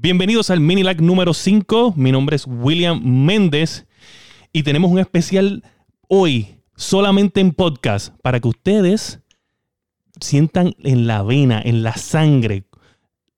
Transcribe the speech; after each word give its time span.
Bienvenidos 0.00 0.50
al 0.50 0.60
Minilag 0.60 1.02
número 1.02 1.34
5. 1.34 1.94
Mi 1.96 2.12
nombre 2.12 2.36
es 2.36 2.46
William 2.46 3.02
Méndez 3.02 3.88
y 4.52 4.62
tenemos 4.62 4.92
un 4.92 5.00
especial 5.00 5.64
hoy 6.06 6.60
solamente 6.76 7.40
en 7.40 7.50
podcast 7.50 8.14
para 8.22 8.38
que 8.38 8.46
ustedes 8.46 9.18
sientan 10.20 10.76
en 10.84 11.08
la 11.08 11.24
vena, 11.24 11.60
en 11.60 11.82
la 11.82 11.96
sangre, 11.96 12.62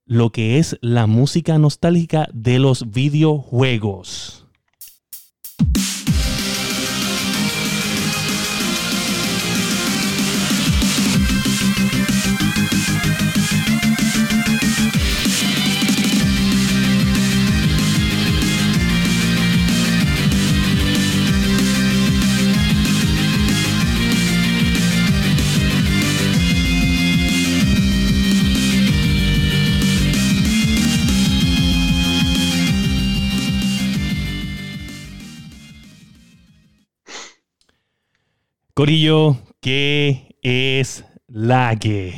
lo 0.05 0.33
que 0.33 0.59
es 0.59 0.77
la 0.83 1.07
música 1.07 1.57
nostálgica 1.57 2.29
de 2.35 2.59
los 2.59 2.91
videojuegos. 2.91 4.47
Corillo, 38.81 39.37
¿qué 39.61 40.37
es 40.41 41.05
la 41.27 41.77
que? 41.77 42.15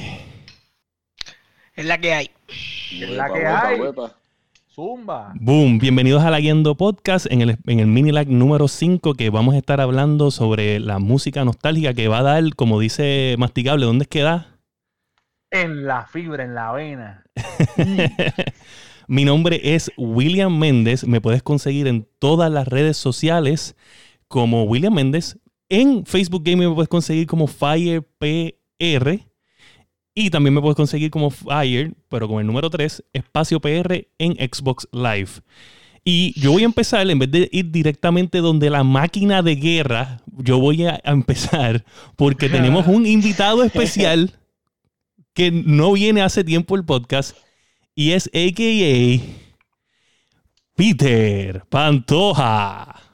Es 1.75 1.85
la 1.85 1.99
que 1.99 2.15
hay. 2.15 2.31
Es 2.93 3.11
la 3.11 3.27
que 3.27 3.41
huepa, 3.41 3.67
hay. 3.67 3.81
huepa. 3.81 4.17
Zumba. 4.73 5.33
Boom, 5.41 5.81
bienvenidos 5.81 6.23
a 6.23 6.31
la 6.31 6.39
Guiendo 6.39 6.77
Podcast 6.77 7.27
en 7.33 7.43
el, 7.43 7.59
en 7.67 7.81
el 7.81 7.89
Minilag 7.89 8.29
número 8.29 8.69
5 8.69 9.15
que 9.15 9.31
vamos 9.31 9.57
a 9.57 9.59
estar 9.59 9.81
hablando 9.81 10.31
sobre 10.31 10.79
la 10.79 11.01
música 11.01 11.45
nostálgica 11.45 11.95
que 11.95 12.07
va 12.07 12.21
a 12.21 12.23
dar, 12.23 12.55
como 12.55 12.79
dice 12.79 13.35
Masticable, 13.41 13.85
¿dónde 13.85 14.05
es 14.05 14.09
que 14.09 14.23
da? 14.23 14.61
En 15.51 15.85
la 15.85 16.07
fibra, 16.07 16.45
en 16.45 16.55
la 16.55 16.71
vena. 16.71 17.25
Mi 19.09 19.25
nombre 19.25 19.61
es 19.75 19.91
William 19.97 20.57
Méndez. 20.57 21.09
Me 21.09 21.21
puedes 21.21 21.43
conseguir 21.43 21.89
en 21.89 22.07
todas 22.21 22.53
las 22.53 22.69
redes 22.69 22.97
sociales 22.97 23.75
como 24.29 24.63
William 24.63 24.95
Méndez. 24.95 25.39
En 25.75 26.05
Facebook 26.05 26.43
Gaming 26.45 26.69
me 26.69 26.75
puedes 26.75 26.91
conseguir 26.91 27.27
como 27.27 27.47
FirePR. 27.47 29.21
Y 30.15 30.29
también 30.29 30.53
me 30.53 30.61
puedes 30.61 30.77
conseguir 30.77 31.11
como 31.11 31.31
Fire, 31.31 31.95
pero 32.11 32.29
con 32.29 32.41
el 32.41 32.47
número 32.47 32.69
3, 32.69 33.03
espacio 33.15 33.59
PR 33.59 34.07
en 34.19 34.35
Xbox 34.35 34.87
Live. 34.93 35.31
Y 36.05 36.39
yo 36.39 36.53
voy 36.53 36.65
a 36.65 36.67
empezar, 36.67 37.09
en 37.09 37.19
vez 37.19 37.31
de 37.31 37.49
ir 37.51 37.71
directamente 37.71 38.39
donde 38.43 38.69
la 38.69 38.85
máquina 38.85 39.41
de 39.41 39.55
guerra, 39.57 40.21
yo 40.37 40.59
voy 40.59 40.85
a 40.85 41.01
a 41.03 41.11
empezar 41.11 41.87
porque 42.17 42.51
tenemos 42.51 42.87
un 42.87 43.07
invitado 43.07 43.65
especial 43.65 44.39
que 45.33 45.51
no 45.53 45.93
viene 45.93 46.21
hace 46.21 46.45
tiempo 46.45 46.77
el 46.77 46.85
podcast 46.85 47.35
y 47.95 48.11
es 48.11 48.27
AKA 48.35 49.25
Peter 50.77 51.65
Pantoja. 51.71 53.12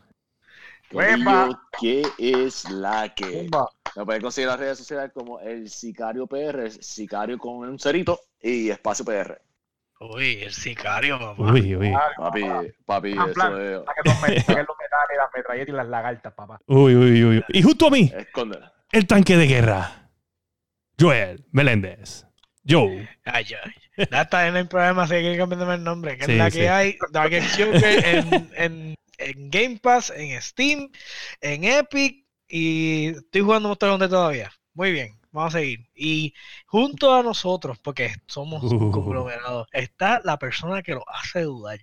¿Qué 0.91 2.03
es 2.19 2.69
la 2.71 3.13
que? 3.15 3.49
Me 3.97 4.05
pueden 4.05 4.23
conseguir 4.23 4.49
las 4.49 4.59
redes 4.59 4.79
sociales 4.79 5.11
como 5.13 5.41
el 5.41 5.69
Sicario 5.69 6.27
PR, 6.27 6.71
Sicario 6.71 7.39
con 7.39 7.59
un 7.69 7.79
cerito 7.79 8.21
y 8.41 8.71
espacio 8.71 9.05
PR. 9.05 9.41
Uy, 10.01 10.43
el 10.45 10.53
sicario, 10.53 11.19
papá. 11.19 11.43
Uy, 11.53 11.75
uy, 11.75 11.93
Papi, 12.17 12.45
papi, 12.87 13.15
Ah, 13.19 13.27
plan, 13.35 13.53
eso 13.53 13.81
es. 13.81 13.85
Saque 13.85 14.01
los, 14.05 14.15
met- 14.23 14.45
saque 14.45 14.63
los 14.63 14.77
metales, 14.79 15.17
las 15.19 15.31
metralletas 15.35 15.69
y 15.69 15.73
las 15.77 15.89
lagartas, 15.89 16.33
papá. 16.35 16.61
uy, 16.67 16.95
uy, 16.95 17.25
uy. 17.25 17.45
Y 17.49 17.63
justo 17.63 17.89
a 17.89 17.91
mí, 17.91 18.09
Escóndela. 18.17 18.73
el 18.93 19.07
tanque 19.09 19.37
de 19.37 19.47
guerra. 19.49 20.09
Joel 21.01 21.45
Meléndez. 21.51 22.27
Joe. 22.69 23.09
Ay, 23.25 23.47
ay. 23.65 24.07
Ya 24.11 24.23
está 24.23 24.47
en 24.47 24.57
el 24.57 24.69
programa, 24.69 25.03
así 25.03 25.15
que 25.15 25.17
hay 25.19 25.33
que 25.33 25.39
cambiarme 25.39 25.75
el 25.75 25.83
nombre. 25.83 26.17
Que 26.17 26.27
Sí, 26.27 26.33
es 26.33 26.39
la 26.39 26.51
sí. 26.53 26.59
que 26.61 26.69
hay. 26.69 26.97
Dark 27.11 27.33
Shooter 27.33 28.05
en, 28.07 28.51
en, 28.57 28.95
en 29.19 29.51
Game 29.51 29.79
Pass, 29.83 30.11
en 30.11 30.41
Steam, 30.41 30.91
en 31.41 31.65
Epic. 31.65 32.25
Y 32.49 33.09
estoy 33.09 33.43
jugando 33.43 33.69
Monster 33.69 33.91
Hunter 33.91 34.09
todavía. 34.09 34.51
Muy 34.73 34.93
bien, 34.93 35.21
vamos 35.33 35.55
a 35.55 35.59
seguir. 35.59 35.81
Y 35.95 36.33
junto 36.67 37.15
a 37.15 37.23
nosotros, 37.23 37.79
porque 37.81 38.15
somos 38.27 38.63
Uh. 38.63 38.75
un 38.77 38.91
conglomerado, 38.93 39.67
está 39.73 40.21
la 40.25 40.39
persona 40.39 40.83
que 40.83 40.95
lo 40.95 41.05
hace 41.09 41.43
dudar. 41.43 41.79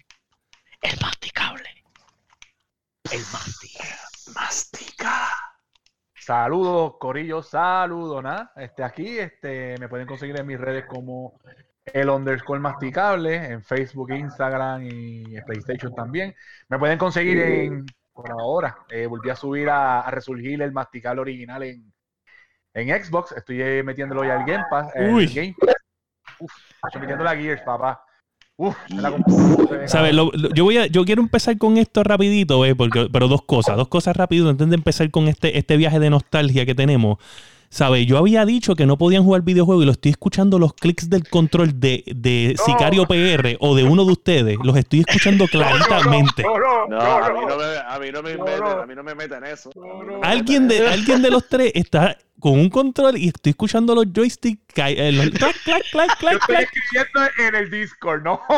El 0.81 0.99
masticable. 1.01 1.69
El 3.11 3.21
masticable. 3.31 3.91
Mastica. 4.33 5.29
Saludos, 6.15 6.93
Corillo, 6.99 7.43
saludos, 7.43 8.23
¿no? 8.23 8.49
Este, 8.55 8.83
aquí 8.83 9.19
este, 9.19 9.77
me 9.77 9.87
pueden 9.87 10.07
conseguir 10.07 10.39
en 10.39 10.47
mis 10.47 10.59
redes 10.59 10.85
como 10.87 11.39
el 11.93 12.09
underscore 12.09 12.59
masticable, 12.59 13.35
en 13.35 13.63
Facebook, 13.63 14.11
Instagram 14.11 14.83
y 14.83 15.35
en 15.35 15.43
PlayStation 15.45 15.93
también. 15.93 16.33
Me 16.67 16.79
pueden 16.79 16.97
conseguir 16.97 17.39
en, 17.39 17.85
por 18.13 18.29
ahora, 18.31 18.77
eh, 18.89 19.05
volví 19.05 19.29
a 19.29 19.35
subir 19.35 19.69
a, 19.69 20.01
a 20.01 20.11
resurgir 20.11 20.61
el 20.61 20.71
masticable 20.71 21.21
original 21.21 21.63
en, 21.63 21.93
en 22.73 23.03
Xbox. 23.03 23.33
Estoy 23.33 23.61
eh, 23.61 23.83
metiéndolo 23.83 24.23
ya 24.23 24.39
al 24.39 24.45
Game 24.45 24.63
Pass. 24.69 24.91
Uy. 24.95 25.27
Game 25.27 25.55
Pass. 25.59 25.75
Uf, 26.39 26.51
estoy 26.87 27.01
metiendo 27.01 27.23
la 27.23 27.35
Gears, 27.35 27.61
papá. 27.61 28.01
Uf, 28.57 28.75
me 28.89 29.01
la. 29.01 29.13
¿Sabes? 29.87 30.13
Lo- 30.13 30.31
lo- 30.33 30.49
yo, 30.53 30.63
voy 30.63 30.77
a, 30.77 30.85
yo 30.87 31.03
quiero 31.05 31.21
empezar 31.21 31.57
con 31.57 31.77
esto 31.77 32.03
rapidito, 32.03 32.65
eh, 32.65 32.73
porque, 32.73 33.09
pero 33.11 33.27
dos 33.27 33.41
cosas, 33.43 33.75
dos 33.77 33.89
cosas 33.89 34.15
rápido 34.15 34.49
antes 34.49 34.67
de 34.69 34.75
empezar 34.75 35.11
con 35.11 35.27
este, 35.27 35.57
este 35.57 35.77
viaje 35.77 35.99
de 35.99 36.09
nostalgia 36.09 36.65
que 36.65 36.73
tenemos. 36.73 37.17
¿Sabes? 37.75 38.05
Yo 38.07 38.17
había 38.17 38.45
dicho 38.45 38.73
que 38.73 38.85
no 38.85 38.97
podían 38.97 39.25
jugar 39.25 39.41
videojuegos 39.41 39.83
y 39.83 39.85
lo 39.85 39.91
estoy 39.91 40.11
escuchando 40.11 40.57
los 40.59 40.73
clics 40.75 41.09
del 41.09 41.27
control 41.27 41.77
de, 41.77 42.05
de 42.07 42.55
No. 42.57 42.63
Sicario 42.63 43.05
PR 43.05 43.57
o 43.59 43.75
de 43.75 43.83
uno 43.83 44.05
de 44.05 44.13
ustedes. 44.13 44.57
Los 44.63 44.77
estoy 44.77 45.01
escuchando 45.01 45.45
claritamente. 45.45 46.43
No, 46.43 46.57
no, 46.57 46.87
No, 46.87 46.97
no, 46.97 47.01
a 47.25 47.29
no, 47.29 47.35
mí 47.41 47.45
no 47.45 47.57
me, 47.57 47.63
a 47.85 47.99
mí 47.99 48.11
no 48.13 48.23
me 48.23 48.37
meten, 48.37 48.63
a 48.63 48.85
mí 48.85 48.95
no 48.95 49.03
me 49.03 49.13
meten 49.13 49.43
eso. 49.43 49.71
Me 49.75 50.25
Alguien 50.25 50.67
meten 50.67 50.85
de, 50.85 50.89
alguien 50.93 51.21
de 51.21 51.29
los 51.29 51.49
tres 51.49 51.73
está 51.75 52.17
con 52.39 52.53
un 52.53 52.69
control 52.69 53.17
y 53.17 53.27
estoy 53.27 53.49
escuchando 53.49 53.93
los 53.93 54.05
joysticks. 54.13 54.61
eh, 54.77 55.11
los 55.11 55.29
clac, 55.31 55.55
clac, 55.65 55.83
clac, 55.91 56.09
Yo 56.11 56.15
clac, 56.17 56.33
estoy 56.39 56.55
clac. 56.55 56.63
escribiendo 56.73 57.31
en 57.49 57.55
el 57.55 57.69
Discord, 57.71 58.23
¿no? 58.23 58.39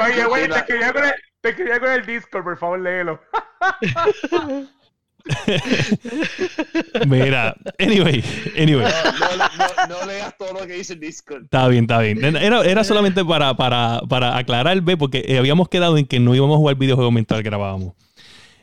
Oye, 0.00 0.24
güey, 0.24 0.42
estoy 0.42 0.48
te 0.48 0.48
la- 0.48 0.58
escribía 0.58 0.92
con 0.92 1.04
el, 1.04 1.12
te 1.40 1.48
escribía 1.50 1.78
con 1.78 1.90
el 1.92 2.04
Discord, 2.04 2.42
por 2.42 2.58
favor, 2.58 2.80
léelo. 2.80 3.20
Mira, 7.06 7.56
anyway, 7.78 8.24
anyway. 8.56 8.84
No, 8.84 9.36
no, 9.36 9.88
no, 9.88 10.00
no 10.00 10.06
leas 10.06 10.36
todo 10.38 10.52
lo 10.52 10.66
que 10.66 10.74
dice 10.74 10.94
el 10.94 11.00
Discord. 11.00 11.44
Está 11.44 11.68
bien, 11.68 11.84
está 11.84 11.98
bien. 12.00 12.24
Era, 12.36 12.62
era 12.62 12.84
solamente 12.84 13.24
para, 13.24 13.54
para, 13.54 14.00
para 14.08 14.36
aclarar, 14.36 14.80
ve, 14.82 14.96
porque 14.96 15.24
eh, 15.26 15.38
habíamos 15.38 15.68
quedado 15.68 15.98
en 15.98 16.06
que 16.06 16.20
no 16.20 16.34
íbamos 16.34 16.54
a 16.56 16.58
jugar 16.58 16.76
videojuegos 16.76 17.12
mientras 17.12 17.42
grabábamos. 17.42 17.94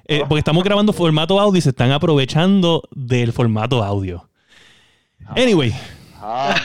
Eh, 0.06 0.24
porque 0.28 0.40
estamos 0.40 0.64
grabando 0.64 0.94
formato 0.94 1.40
audio 1.40 1.58
y 1.58 1.62
se 1.62 1.70
están 1.70 1.92
aprovechando 1.92 2.84
del 2.92 3.34
formato 3.34 3.84
audio. 3.84 4.30
Anyway, 5.36 5.74
Ah, 6.20 6.56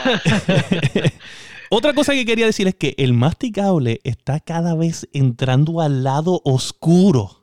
otra 1.71 1.93
cosa 1.95 2.13
que 2.13 2.25
quería 2.25 2.47
decir 2.47 2.67
es 2.67 2.75
que 2.75 2.95
el 2.99 3.13
masticable 3.13 4.01
está 4.03 4.41
cada 4.41 4.75
vez 4.75 5.09
entrando 5.13 5.81
al 5.81 6.03
lado 6.03 6.41
oscuro 6.45 7.42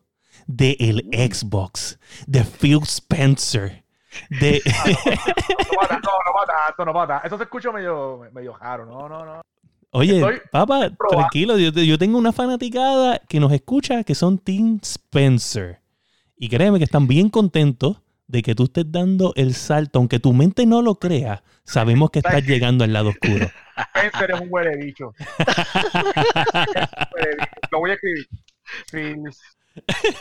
del 0.49 1.05
Xbox, 1.13 1.99
de 2.25 2.43
Phil 2.43 2.79
Spencer, 2.83 3.83
de... 4.31 4.61
No 4.65 5.79
va 5.79 5.87
tanto, 5.87 6.09
no 6.09 6.33
va 6.33 6.45
tanto, 6.45 6.85
no 6.85 6.93
va 6.93 7.07
tanto. 7.07 7.27
Eso 7.27 7.37
se 7.37 7.43
escucha 7.43 7.71
medio, 7.71 8.21
medio 8.33 8.57
raro, 8.57 8.85
no, 8.85 9.07
no, 9.07 9.23
no. 9.23 9.41
Oye, 9.91 10.17
Estoy 10.17 10.41
papá, 10.51 10.89
probando. 10.97 11.07
tranquilo, 11.09 11.57
yo, 11.57 11.69
yo 11.69 11.97
tengo 11.99 12.17
una 12.17 12.33
fanaticada 12.33 13.21
que 13.29 13.39
nos 13.39 13.51
escucha 13.51 14.03
que 14.03 14.15
son 14.15 14.39
Team 14.39 14.79
Spencer. 14.81 15.79
Y 16.35 16.49
créeme 16.49 16.79
que 16.79 16.85
están 16.85 17.07
bien 17.07 17.29
contentos 17.29 18.01
de 18.27 18.41
que 18.41 18.55
tú 18.55 18.63
estés 18.65 18.91
dando 18.91 19.33
el 19.35 19.53
salto, 19.53 19.99
aunque 19.99 20.19
tu 20.19 20.33
mente 20.33 20.65
no 20.65 20.81
lo 20.81 20.95
crea, 20.95 21.43
sabemos 21.63 22.09
que 22.09 22.19
estás 22.19 22.43
llegando 22.43 22.83
al 22.83 22.93
lado 22.93 23.09
oscuro. 23.09 23.47
Spencer 23.95 24.31
es 24.31 24.41
un 24.41 24.47
huele 24.49 24.75
bicho. 24.77 25.13
Lo 27.71 27.79
voy 27.79 27.91
a 27.91 27.93
escribir. 27.93 28.27
Sí, 28.91 29.13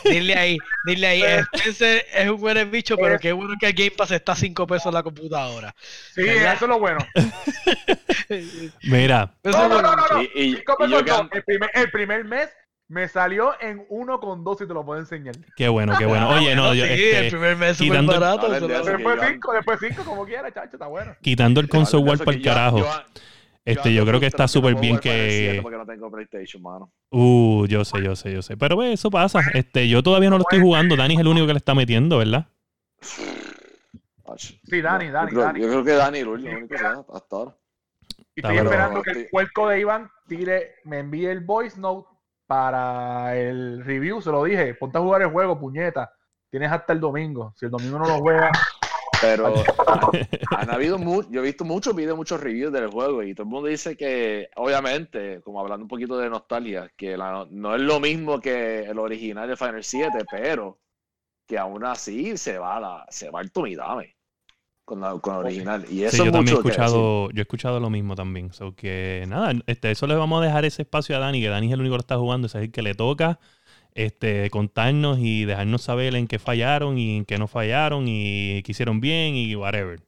Dile 0.03 0.35
ahí, 0.35 0.57
dile 0.85 1.07
ahí. 1.07 1.23
Spencer 1.53 2.05
es 2.13 2.29
un 2.29 2.39
buen 2.39 2.69
bicho, 2.71 2.95
pero 2.97 3.17
qué 3.19 3.31
bueno 3.31 3.53
que 3.59 3.67
el 3.67 3.73
Game 3.73 3.91
Pass 3.91 4.11
está 4.11 4.31
a 4.33 4.35
5 4.35 4.67
pesos 4.67 4.87
en 4.87 4.93
la 4.93 5.03
computadora. 5.03 5.73
sí, 6.13 6.23
¿Verdad? 6.23 6.53
eso 6.55 6.65
es 6.65 6.69
lo 6.69 6.79
bueno. 6.79 6.99
Mira, 8.83 9.33
No, 9.43 9.67
no, 9.69 9.81
no, 9.81 9.95
no, 9.95 10.05
no. 10.11 10.21
Y- 10.21 10.29
y- 10.35 10.55
Cinco 10.55 10.75
y 10.85 10.91
yo 10.91 11.03
pesos 11.03 11.23
no. 11.23 11.29
que- 11.29 11.37
El 11.37 11.43
primer, 11.43 11.69
el 11.73 11.91
primer 11.91 12.25
mes 12.25 12.49
me 12.87 13.07
salió 13.07 13.53
en 13.61 13.85
1,2 13.89 14.61
y 14.63 14.67
te 14.67 14.73
lo 14.73 14.83
puedo 14.85 14.99
enseñar. 14.99 15.35
qué 15.55 15.67
bueno, 15.69 15.95
qué 15.97 16.05
bueno. 16.05 16.29
Oye, 16.29 16.55
no, 16.55 16.73
yo, 16.73 16.85
sí, 16.85 16.91
este, 16.91 17.19
el 17.19 17.29
primer 17.31 17.55
mes 17.55 17.77
súper 17.77 18.03
barato. 18.03 18.49
Después 18.49 19.17
yo- 19.21 19.27
5, 19.27 19.53
después 19.53 19.79
5, 19.79 20.03
como 20.03 20.25
quiera, 20.25 20.51
chacho, 20.51 20.71
está 20.73 20.87
bueno. 20.87 21.15
quitando 21.21 21.59
el 21.61 21.69
console 21.69 22.03
war 22.03 22.17
para 22.17 22.37
el 22.37 22.43
carajo. 22.43 22.79
yo- 22.79 23.03
Este, 23.71 23.93
yo 23.93 24.05
creo 24.05 24.19
que 24.19 24.25
está 24.25 24.47
súper 24.47 24.75
bien 24.75 24.99
que. 24.99 25.59
Porque 25.61 25.77
no 25.77 25.85
tengo 25.85 26.11
PlayStation, 26.11 26.61
mano. 26.61 26.91
Uh, 27.11 27.65
yo 27.67 27.85
sé, 27.85 28.01
yo 28.03 28.15
sé, 28.15 28.33
yo 28.33 28.41
sé. 28.41 28.57
Pero 28.57 28.75
pues, 28.75 28.93
eso 28.93 29.09
pasa. 29.11 29.41
Este, 29.53 29.87
yo 29.87 30.01
todavía 30.03 30.29
no 30.29 30.37
lo 30.37 30.43
estoy 30.43 30.59
jugando. 30.59 30.95
Dani 30.95 31.13
es 31.15 31.19
el 31.19 31.27
único 31.27 31.47
que 31.47 31.53
le 31.53 31.57
está 31.57 31.75
metiendo, 31.75 32.17
¿verdad? 32.17 32.47
Sí, 34.37 34.81
Dani, 34.81 35.09
Dani, 35.09 35.31
yo 35.31 35.35
creo, 35.35 35.43
Dani. 35.45 35.59
Yo 35.59 35.67
creo 35.67 35.83
que 35.83 35.91
Dani 35.93 36.17
es 36.17 36.23
el 36.23 36.29
único 36.29 36.67
que 36.67 36.77
sea 36.77 37.03
hasta 37.13 37.35
ahora. 37.35 37.55
Y 38.35 38.41
estoy 38.41 38.57
Pero- 38.57 38.63
esperando 38.69 39.01
que 39.01 39.11
el 39.11 39.27
puerco 39.29 39.67
de 39.67 39.79
Iván 39.79 40.09
tire, 40.27 40.75
me 40.85 40.99
envíe 40.99 41.25
el 41.25 41.41
voice 41.41 41.79
note 41.79 42.07
para 42.47 43.37
el 43.37 43.83
review. 43.83 44.21
Se 44.21 44.31
lo 44.31 44.43
dije, 44.43 44.73
ponte 44.75 44.97
a 44.97 45.01
jugar 45.01 45.23
el 45.23 45.29
juego, 45.29 45.59
puñeta. 45.59 46.13
Tienes 46.49 46.71
hasta 46.71 46.93
el 46.93 46.99
domingo. 46.99 47.53
Si 47.57 47.65
el 47.65 47.71
domingo 47.71 47.99
no 47.99 48.07
lo 48.07 48.19
juegas, 48.19 48.51
Pero 49.21 49.63
han, 50.55 50.69
habido 50.69 50.97
mu- 50.97 51.23
yo 51.29 51.41
he 51.41 51.43
visto 51.43 51.65
muchos 51.65 51.95
videos, 51.95 52.17
muchos 52.17 52.39
reviews 52.41 52.71
del 52.71 52.87
juego 52.89 53.23
y 53.23 53.33
todo 53.33 53.43
el 53.43 53.49
mundo 53.49 53.67
dice 53.69 53.95
que, 53.97 54.49
obviamente, 54.55 55.41
como 55.41 55.59
hablando 55.59 55.83
un 55.83 55.89
poquito 55.89 56.17
de 56.17 56.29
nostalgia, 56.29 56.89
que 56.95 57.17
la- 57.17 57.47
no 57.49 57.75
es 57.75 57.81
lo 57.81 57.99
mismo 57.99 58.39
que 58.39 58.81
el 58.81 58.97
original 58.99 59.47
de 59.47 59.57
Final 59.57 59.83
7, 59.83 60.19
pero 60.31 60.79
que 61.47 61.57
aún 61.57 61.83
así 61.85 62.37
se 62.37 62.57
va 62.59 62.79
la, 62.79 63.05
se 63.09 63.29
va 63.31 63.41
el 63.41 63.51
Tomidame 63.51 64.15
con 64.85 65.01
la, 65.01 65.11
con 65.19 65.33
la 65.33 65.39
original. 65.39 65.85
Y 65.91 66.03
eso 66.03 66.17
Sí, 66.17 66.23
yo 66.25 66.31
también 66.31 66.57
he 66.57 66.61
que 66.61 66.69
escuchado, 66.69 67.29
yo 67.31 67.39
he 67.39 67.41
escuchado 67.41 67.79
lo 67.79 67.89
mismo 67.89 68.15
también. 68.15 68.51
So 68.53 68.75
que 68.75 69.25
nada, 69.27 69.53
este, 69.67 69.91
eso 69.91 70.07
le 70.07 70.15
vamos 70.15 70.41
a 70.41 70.45
dejar 70.45 70.65
ese 70.65 70.81
espacio 70.83 71.15
a 71.15 71.19
Dani, 71.19 71.41
que 71.41 71.47
Dani 71.49 71.67
es 71.67 71.73
el 71.73 71.79
único 71.81 71.93
que 71.93 71.97
lo 71.97 72.01
está 72.01 72.17
jugando, 72.17 72.47
es 72.47 72.55
el 72.55 72.71
que 72.71 72.81
le 72.81 72.95
toca 72.95 73.39
este, 73.99 74.49
contarnos 74.49 75.19
y 75.19 75.43
dejarnos 75.43 75.81
saber 75.81 76.15
en 76.15 76.27
qué 76.27 76.39
fallaron 76.39 76.97
y 76.97 77.17
en 77.17 77.25
qué 77.25 77.37
no 77.37 77.47
fallaron 77.47 78.05
y 78.07 78.63
qué 78.63 78.71
hicieron 78.71 79.01
bien 79.01 79.35
y 79.35 79.55
whatever. 79.55 79.99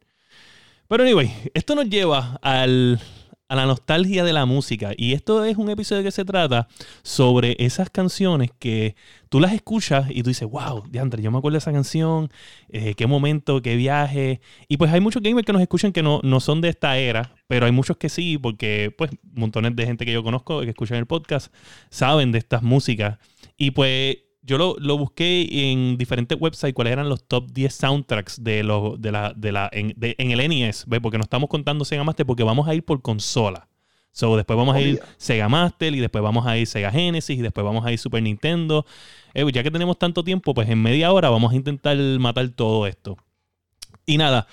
Pero 0.87 1.03
anyway, 1.03 1.29
esto 1.53 1.75
nos 1.75 1.89
lleva 1.89 2.39
al, 2.41 3.01
a 3.49 3.55
la 3.55 3.65
nostalgia 3.65 4.23
de 4.23 4.31
la 4.31 4.45
música. 4.45 4.93
Y 4.95 5.11
esto 5.11 5.43
es 5.43 5.57
un 5.57 5.69
episodio 5.69 6.03
que 6.03 6.11
se 6.11 6.23
trata 6.23 6.69
sobre 7.03 7.57
esas 7.59 7.89
canciones 7.89 8.49
que 8.59 8.95
tú 9.27 9.41
las 9.41 9.51
escuchas 9.51 10.05
y 10.09 10.23
tú 10.23 10.29
dices, 10.29 10.47
wow, 10.49 10.85
Diandre, 10.89 11.21
yo 11.21 11.31
me 11.31 11.37
acuerdo 11.37 11.55
de 11.55 11.57
esa 11.57 11.73
canción, 11.73 12.31
eh, 12.69 12.93
qué 12.95 13.07
momento, 13.07 13.61
qué 13.61 13.75
viaje. 13.75 14.39
Y 14.69 14.77
pues 14.77 14.89
hay 14.93 15.01
muchos 15.01 15.21
gamers 15.21 15.45
que 15.45 15.51
nos 15.51 15.61
escuchan 15.61 15.91
que 15.91 16.01
no, 16.01 16.21
no 16.23 16.39
son 16.39 16.61
de 16.61 16.69
esta 16.69 16.97
era, 16.97 17.35
pero 17.47 17.65
hay 17.65 17.73
muchos 17.73 17.97
que 17.97 18.07
sí, 18.07 18.37
porque 18.37 18.95
pues 18.97 19.11
montones 19.33 19.75
de 19.75 19.85
gente 19.85 20.05
que 20.05 20.13
yo 20.13 20.23
conozco 20.23 20.61
que 20.61 20.69
escuchan 20.69 20.97
el 20.97 21.05
podcast 21.05 21.53
saben 21.89 22.31
de 22.31 22.37
estas 22.37 22.63
músicas. 22.63 23.17
Y 23.63 23.69
pues 23.71 24.17
yo 24.41 24.57
lo, 24.57 24.75
lo 24.79 24.97
busqué 24.97 25.47
en 25.71 25.95
diferentes 25.99 26.35
websites 26.41 26.73
cuáles 26.73 26.93
eran 26.93 27.07
los 27.09 27.27
top 27.27 27.51
10 27.51 27.71
soundtracks 27.75 28.43
de, 28.43 28.63
los 28.63 28.99
de 28.99 29.11
la, 29.11 29.33
de 29.35 29.51
la, 29.51 29.69
en, 29.71 29.93
de- 29.95 30.15
en 30.17 30.31
el 30.31 30.49
NES, 30.49 30.85
¿ves? 30.87 30.99
porque 30.99 31.19
no 31.19 31.23
estamos 31.23 31.47
contando 31.47 31.85
Sega 31.85 32.03
Master 32.03 32.25
porque 32.25 32.41
vamos 32.43 32.67
a 32.67 32.73
ir 32.73 32.83
por 32.83 33.03
consola. 33.03 33.67
So, 34.13 34.35
después 34.35 34.57
vamos 34.57 34.75
a 34.75 34.81
ir. 34.81 34.99
Sega 35.17 35.47
Master 35.47 35.93
y 35.93 35.99
después 35.99 36.23
vamos 36.23 36.47
a 36.47 36.57
ir 36.57 36.65
Sega 36.65 36.89
Genesis 36.91 37.37
y 37.37 37.41
después 37.43 37.63
vamos 37.63 37.85
a 37.85 37.91
ir 37.91 37.99
Super 37.99 38.23
Nintendo. 38.23 38.83
Eh, 39.35 39.45
ya 39.53 39.61
que 39.61 39.69
tenemos 39.69 39.99
tanto 39.99 40.23
tiempo, 40.23 40.55
pues 40.55 40.67
en 40.67 40.81
media 40.81 41.11
hora 41.13 41.29
vamos 41.29 41.53
a 41.53 41.55
intentar 41.55 41.95
matar 42.19 42.49
todo 42.49 42.87
esto. 42.87 43.17
Y 44.07 44.17
nada, 44.17 44.47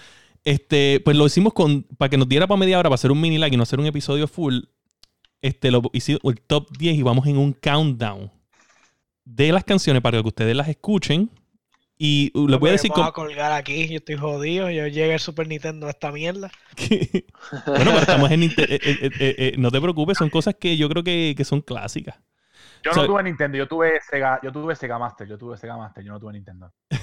este, 0.44 1.00
pues 1.02 1.16
lo 1.16 1.24
hicimos 1.26 1.54
con, 1.54 1.84
para 1.96 2.10
que 2.10 2.18
nos 2.18 2.28
diera 2.28 2.46
para 2.46 2.58
media 2.58 2.78
hora, 2.78 2.90
para 2.90 2.96
hacer 2.96 3.10
un 3.10 3.22
mini 3.22 3.38
like 3.38 3.54
y 3.54 3.56
no 3.56 3.62
hacer 3.62 3.80
un 3.80 3.86
episodio 3.86 4.28
full. 4.28 4.58
Este, 5.40 5.70
lo 5.70 5.80
hicimos 5.94 6.20
el 6.24 6.40
top 6.42 6.68
10 6.76 6.98
y 6.98 7.02
vamos 7.02 7.26
en 7.26 7.38
un 7.38 7.54
countdown 7.54 8.30
de 9.30 9.52
las 9.52 9.64
canciones 9.64 10.02
para 10.02 10.20
que 10.22 10.28
ustedes 10.28 10.56
las 10.56 10.68
escuchen. 10.68 11.30
Y 12.00 12.30
uh, 12.34 12.46
les 12.46 12.60
voy 12.60 12.68
a 12.68 12.72
decir 12.72 12.90
Vamos 12.90 13.12
cómo- 13.12 13.24
a 13.26 13.26
colgar 13.28 13.52
aquí, 13.52 13.88
yo 13.88 13.96
estoy 13.96 14.16
jodido. 14.16 14.70
Yo 14.70 14.86
llegué 14.86 15.12
al 15.14 15.20
Super 15.20 15.48
Nintendo 15.48 15.86
a 15.88 15.90
esta 15.90 16.12
mierda. 16.12 16.50
bueno, 17.66 17.84
pero 17.86 17.98
estamos 17.98 18.30
en 18.30 18.40
Ninte- 18.42 18.66
eh, 18.68 18.78
eh, 18.82 18.98
eh, 19.02 19.34
eh, 19.38 19.54
no 19.58 19.70
te 19.70 19.80
preocupes, 19.80 20.16
son 20.16 20.30
cosas 20.30 20.54
que 20.54 20.76
yo 20.76 20.88
creo 20.88 21.02
que, 21.02 21.34
que 21.36 21.44
son 21.44 21.60
clásicas. 21.60 22.16
yo 22.84 22.92
O 22.92 22.94
sea- 22.94 23.02
no 23.02 23.08
tuve 23.08 23.22
Nintendo, 23.24 23.58
yo 23.58 23.66
tuve 23.66 23.98
Sega, 24.08 24.38
yo 24.44 24.52
tuve 24.52 24.76
Sega 24.76 24.96
Master, 24.98 25.26
yo 25.28 25.36
tuve 25.36 25.56
Sega 25.56 25.76
Master, 25.76 26.04
yo 26.04 26.12
no 26.12 26.20
tuve 26.20 26.32
Nintendo. 26.34 26.72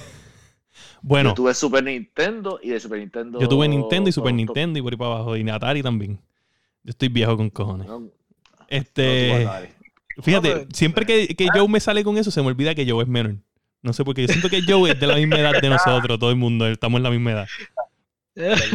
Bueno, 1.02 1.30
Yo 1.30 1.34
tuve 1.34 1.54
Super 1.54 1.84
Nintendo 1.84 2.58
y 2.62 2.70
de 2.70 2.80
Super 2.80 2.98
Nintendo. 2.98 3.38
yo 3.40 3.48
tuve 3.48 3.68
Nintendo 3.68 4.08
y 4.10 4.12
Super 4.12 4.30
todo- 4.30 4.36
Nintendo 4.36 4.78
y 4.78 4.82
por 4.82 4.92
ahí 4.92 4.96
para 4.98 5.10
abajo, 5.14 5.36
y 5.36 5.48
Atari 5.48 5.82
también. 5.82 6.20
Yo 6.82 6.90
estoy 6.90 7.08
viejo 7.08 7.36
con 7.36 7.48
cojones. 7.50 7.86
No, 7.86 8.00
no 8.00 8.08
Este. 8.68 9.46
Fíjate, 10.22 10.48
No, 10.48 10.54
pero- 10.54 10.68
siempre 10.72 11.06
que, 11.06 11.28
que 11.34 11.48
Joe 11.54 11.68
me 11.68 11.80
sale 11.80 12.02
con 12.04 12.16
eso, 12.18 12.30
se 12.30 12.40
me 12.42 12.48
olvida 12.48 12.74
que 12.74 12.88
Joe 12.88 13.02
es 13.02 13.08
menor. 13.08 13.36
No 13.82 13.92
sé 13.92 14.04
por 14.04 14.14
qué. 14.14 14.22
Yo 14.22 14.28
siento 14.28 14.48
que 14.50 14.62
Joe 14.66 14.90
es 14.90 14.98
de 15.00 15.06
la 15.06 15.14
misma 15.16 15.38
edad 15.38 15.60
de 15.60 15.68
nosotros, 15.68 16.18
todo 16.18 16.30
el 16.30 16.36
mundo. 16.36 16.66
Estamos 16.66 16.98
en 16.98 17.02
la 17.04 17.10
misma 17.10 17.32
edad. 17.32 17.46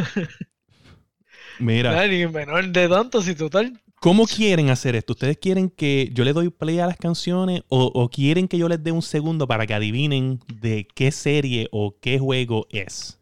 Mira, 1.59 1.91
Dani, 1.93 2.25
menor 2.27 2.67
de 2.71 2.87
tanto, 2.87 3.21
si 3.21 3.35
total. 3.35 3.79
¿cómo 3.99 4.25
quieren 4.25 4.69
hacer 4.71 4.95
esto? 4.95 5.13
¿Ustedes 5.13 5.37
quieren 5.37 5.69
que 5.69 6.09
yo 6.13 6.23
le 6.23 6.33
doy 6.33 6.49
play 6.49 6.79
a 6.79 6.87
las 6.87 6.97
canciones 6.97 7.61
o, 7.67 7.85
o 7.93 8.09
quieren 8.09 8.47
que 8.47 8.57
yo 8.57 8.67
les 8.67 8.83
dé 8.83 8.91
un 8.91 9.03
segundo 9.03 9.47
para 9.47 9.67
que 9.67 9.75
adivinen 9.75 10.39
de 10.47 10.87
qué 10.95 11.11
serie 11.11 11.67
o 11.71 11.97
qué 12.01 12.17
juego 12.17 12.65
es? 12.71 13.19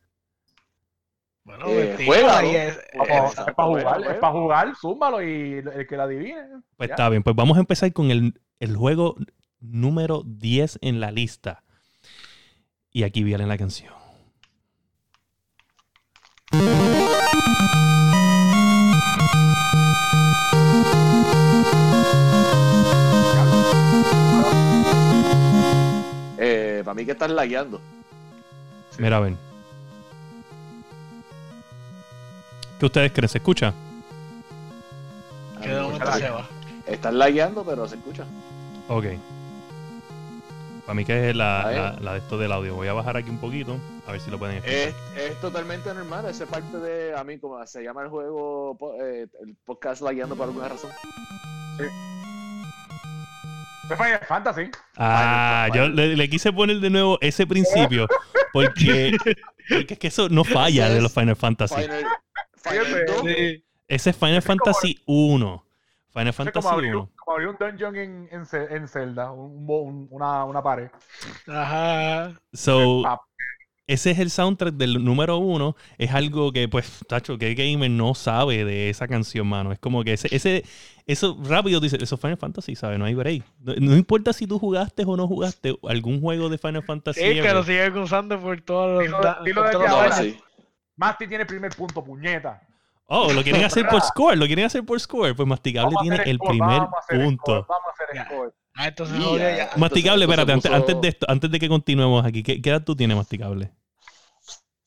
Bueno, 1.49 1.65
Eh, 1.67 1.95
pues, 2.05 2.23
ahí 2.25 2.55
es- 2.55 2.77
es 2.77 3.53
para 3.55 3.67
jugar, 3.67 3.95
juega, 3.95 4.11
es 4.13 4.17
para 4.19 4.33
jugar, 4.33 4.75
zúmbalo 4.79 5.23
y 5.23 5.53
el 5.57 5.87
que 5.87 5.97
la 5.97 6.03
adivine. 6.03 6.43
Pues 6.77 6.89
ya. 6.89 6.93
está 6.93 7.09
bien, 7.09 7.23
pues 7.23 7.35
vamos 7.35 7.57
a 7.57 7.61
empezar 7.61 7.91
con 7.91 8.11
el, 8.11 8.39
el 8.59 8.75
juego 8.77 9.15
número 9.59 10.21
10 10.27 10.77
en 10.83 10.99
la 10.99 11.09
lista. 11.09 11.63
Y 12.91 13.01
aquí 13.01 13.23
viene 13.23 13.47
la 13.47 13.57
canción. 13.57 13.91
Eh, 26.37 26.81
para 26.85 26.95
mí 26.95 27.05
que 27.05 27.11
estás 27.11 27.29
lagueando. 27.29 27.81
Mira, 28.97 29.17
a 29.17 29.19
¿Qué 32.79 32.85
ustedes 32.85 33.11
creen? 33.11 33.29
¿Se 33.29 33.37
escucha? 33.39 33.73
que 35.61 35.67
de 35.69 35.81
momento 35.81 36.11
se 36.13 36.29
va. 36.29 36.47
Estás 36.87 37.13
lagueando, 37.13 37.63
pero 37.65 37.87
se 37.87 37.95
escucha. 37.95 38.25
Ok. 38.87 39.05
Para 40.85 40.93
mí 40.95 41.05
que 41.05 41.29
es 41.29 41.35
la, 41.35 41.67
Ahí. 41.67 41.75
la, 41.75 41.97
la 42.01 42.13
de 42.13 42.19
esto 42.19 42.37
del 42.37 42.51
audio. 42.51 42.73
Voy 42.75 42.87
a 42.87 42.93
bajar 42.93 43.17
aquí 43.17 43.29
un 43.29 43.37
poquito, 43.39 43.77
a 44.07 44.11
ver 44.13 44.21
si 44.21 44.31
lo 44.31 44.39
pueden 44.39 44.55
escuchar. 44.57 44.77
Es, 44.79 44.95
es 45.17 45.41
totalmente 45.41 45.93
normal. 45.93 46.25
Esa 46.29 46.45
es 46.45 46.49
parte 46.49 46.77
de, 46.79 47.13
a 47.15 47.23
mí, 47.23 47.37
como 47.37 47.63
se 47.67 47.83
llama 47.83 48.01
el 48.03 48.09
juego, 48.09 48.77
eh, 49.03 49.27
el 49.45 49.55
podcast 49.65 50.01
lagueando 50.01 50.35
por 50.35 50.47
alguna 50.47 50.69
razón. 50.69 50.89
Es 53.89 53.97
Final 53.97 54.19
Fantasy. 54.27 54.71
ah, 54.97 55.67
Final 55.71 55.89
yo 55.89 55.95
le, 55.95 56.15
le 56.15 56.29
quise 56.29 56.53
poner 56.53 56.79
de 56.79 56.89
nuevo 56.89 57.17
ese 57.21 57.45
principio, 57.45 58.07
porque, 58.53 59.15
porque 59.69 59.93
es 59.93 59.99
que 59.99 60.07
eso 60.07 60.29
no 60.29 60.43
falla 60.43 60.89
de 60.89 61.01
los 61.01 61.11
Final 61.13 61.35
Fantasy. 61.35 61.75
Final, 61.75 61.97
Final 61.97 62.11
Fíjate. 62.63 63.05
2. 63.05 63.21
Sí. 63.25 63.63
Ese 63.87 64.09
es 64.11 64.15
Final 64.15 64.37
Es 64.37 64.45
como- 64.45 64.57
Fantasy 64.63 64.99
1. 65.05 65.65
Final 66.11 66.33
Fantasy 66.33 66.63
como 66.63 66.69
abrir, 66.69 66.89
1. 66.95 66.99
un, 67.01 67.09
como 67.15 67.31
abrir 67.33 67.47
un 67.49 67.55
dungeon 67.59 67.95
en, 67.95 68.29
en, 68.71 68.87
Zelda, 68.87 69.31
un, 69.31 69.65
un- 69.67 70.07
una, 70.09 70.43
una 70.45 70.61
pared. 70.61 70.89
Ajá. 71.47 72.33
So, 72.53 73.03
ese 73.87 74.11
es 74.11 74.19
el 74.19 74.29
soundtrack 74.29 74.73
del 74.75 75.03
número 75.03 75.37
uno. 75.37 75.75
Es 75.97 76.11
algo 76.13 76.51
que, 76.51 76.67
pues, 76.67 76.99
tacho, 77.07 77.37
que 77.37 77.53
gamer 77.55 77.89
no 77.89 78.13
sabe 78.13 78.63
de 78.65 78.89
esa 78.89 79.07
canción, 79.07 79.47
mano. 79.47 79.71
Es 79.71 79.79
como 79.79 80.03
que 80.03 80.13
ese, 80.13 80.27
ese 80.35 80.63
eso 81.07 81.37
rápido 81.43 81.79
dice, 81.79 81.97
eso 82.01 82.15
es 82.15 82.21
Final 82.21 82.37
Fantasy, 82.37 82.75
¿sabes? 82.75 82.99
No 82.99 83.05
hay 83.05 83.15
break. 83.15 83.43
No, 83.61 83.73
no 83.79 83.95
importa 83.97 84.31
si 84.33 84.45
tú 84.45 84.59
jugaste 84.59 85.03
o 85.07 85.17
no 85.17 85.27
jugaste 85.27 85.75
algún 85.87 86.21
juego 86.21 86.49
de 86.49 86.57
Final 86.59 86.83
Fantasy. 86.83 87.19
Sí, 87.21 87.41
que 87.41 87.51
lo 87.53 87.63
siguen 87.63 87.97
usando 87.97 88.39
por 88.39 88.61
todos 88.61 89.03
Dilo- 89.03 89.11
los. 89.11 89.21
da- 89.21 89.39
dilo 89.43 89.61
por 89.63 89.71
todos 89.71 89.89
los 89.89 90.25
Masti 90.99 91.27
tiene 91.27 91.43
el 91.43 91.47
primer 91.47 91.73
punto, 91.73 92.03
puñeta. 92.03 92.61
Oh, 93.05 93.31
lo 93.31 93.41
quieren 93.41 93.63
hacer 93.63 93.87
por 93.87 94.01
score, 94.03 94.37
lo 94.37 94.45
quieren 94.45 94.65
hacer 94.65 94.85
por 94.85 94.99
score. 94.99 95.33
Pues 95.35 95.47
Masticable 95.47 95.95
Vamos 95.95 96.01
tiene 96.01 96.29
el 96.29 96.35
score, 96.37 96.49
primer 96.49 96.79
vamos 96.81 96.93
a 96.93 96.99
hacer 96.99 97.23
punto. 97.23 97.43
score, 97.43 97.65
Vamos 97.67 97.87
a 97.87 97.91
hacer 98.03 98.15
Ya. 98.15 98.25
score. 98.25 98.53
Ah, 98.75 98.87
entonces 98.87 99.17
Yeah. 99.17 99.57
ya. 99.57 99.69
Masticable, 99.77 100.23
entonces 100.25 100.39
espérate, 100.45 100.51
antes, 100.53 100.71
puso- 100.71 100.75
antes 100.75 101.01
de 101.01 101.07
esto, 101.07 101.25
antes 101.29 101.51
de 101.51 101.59
que 101.59 101.69
continuemos 101.69 102.25
aquí, 102.25 102.43
¿qué, 102.43 102.61
qué 102.61 102.69
edad 102.69 102.83
tú 102.83 102.95
tienes, 102.95 103.15
Masticable? 103.17 103.71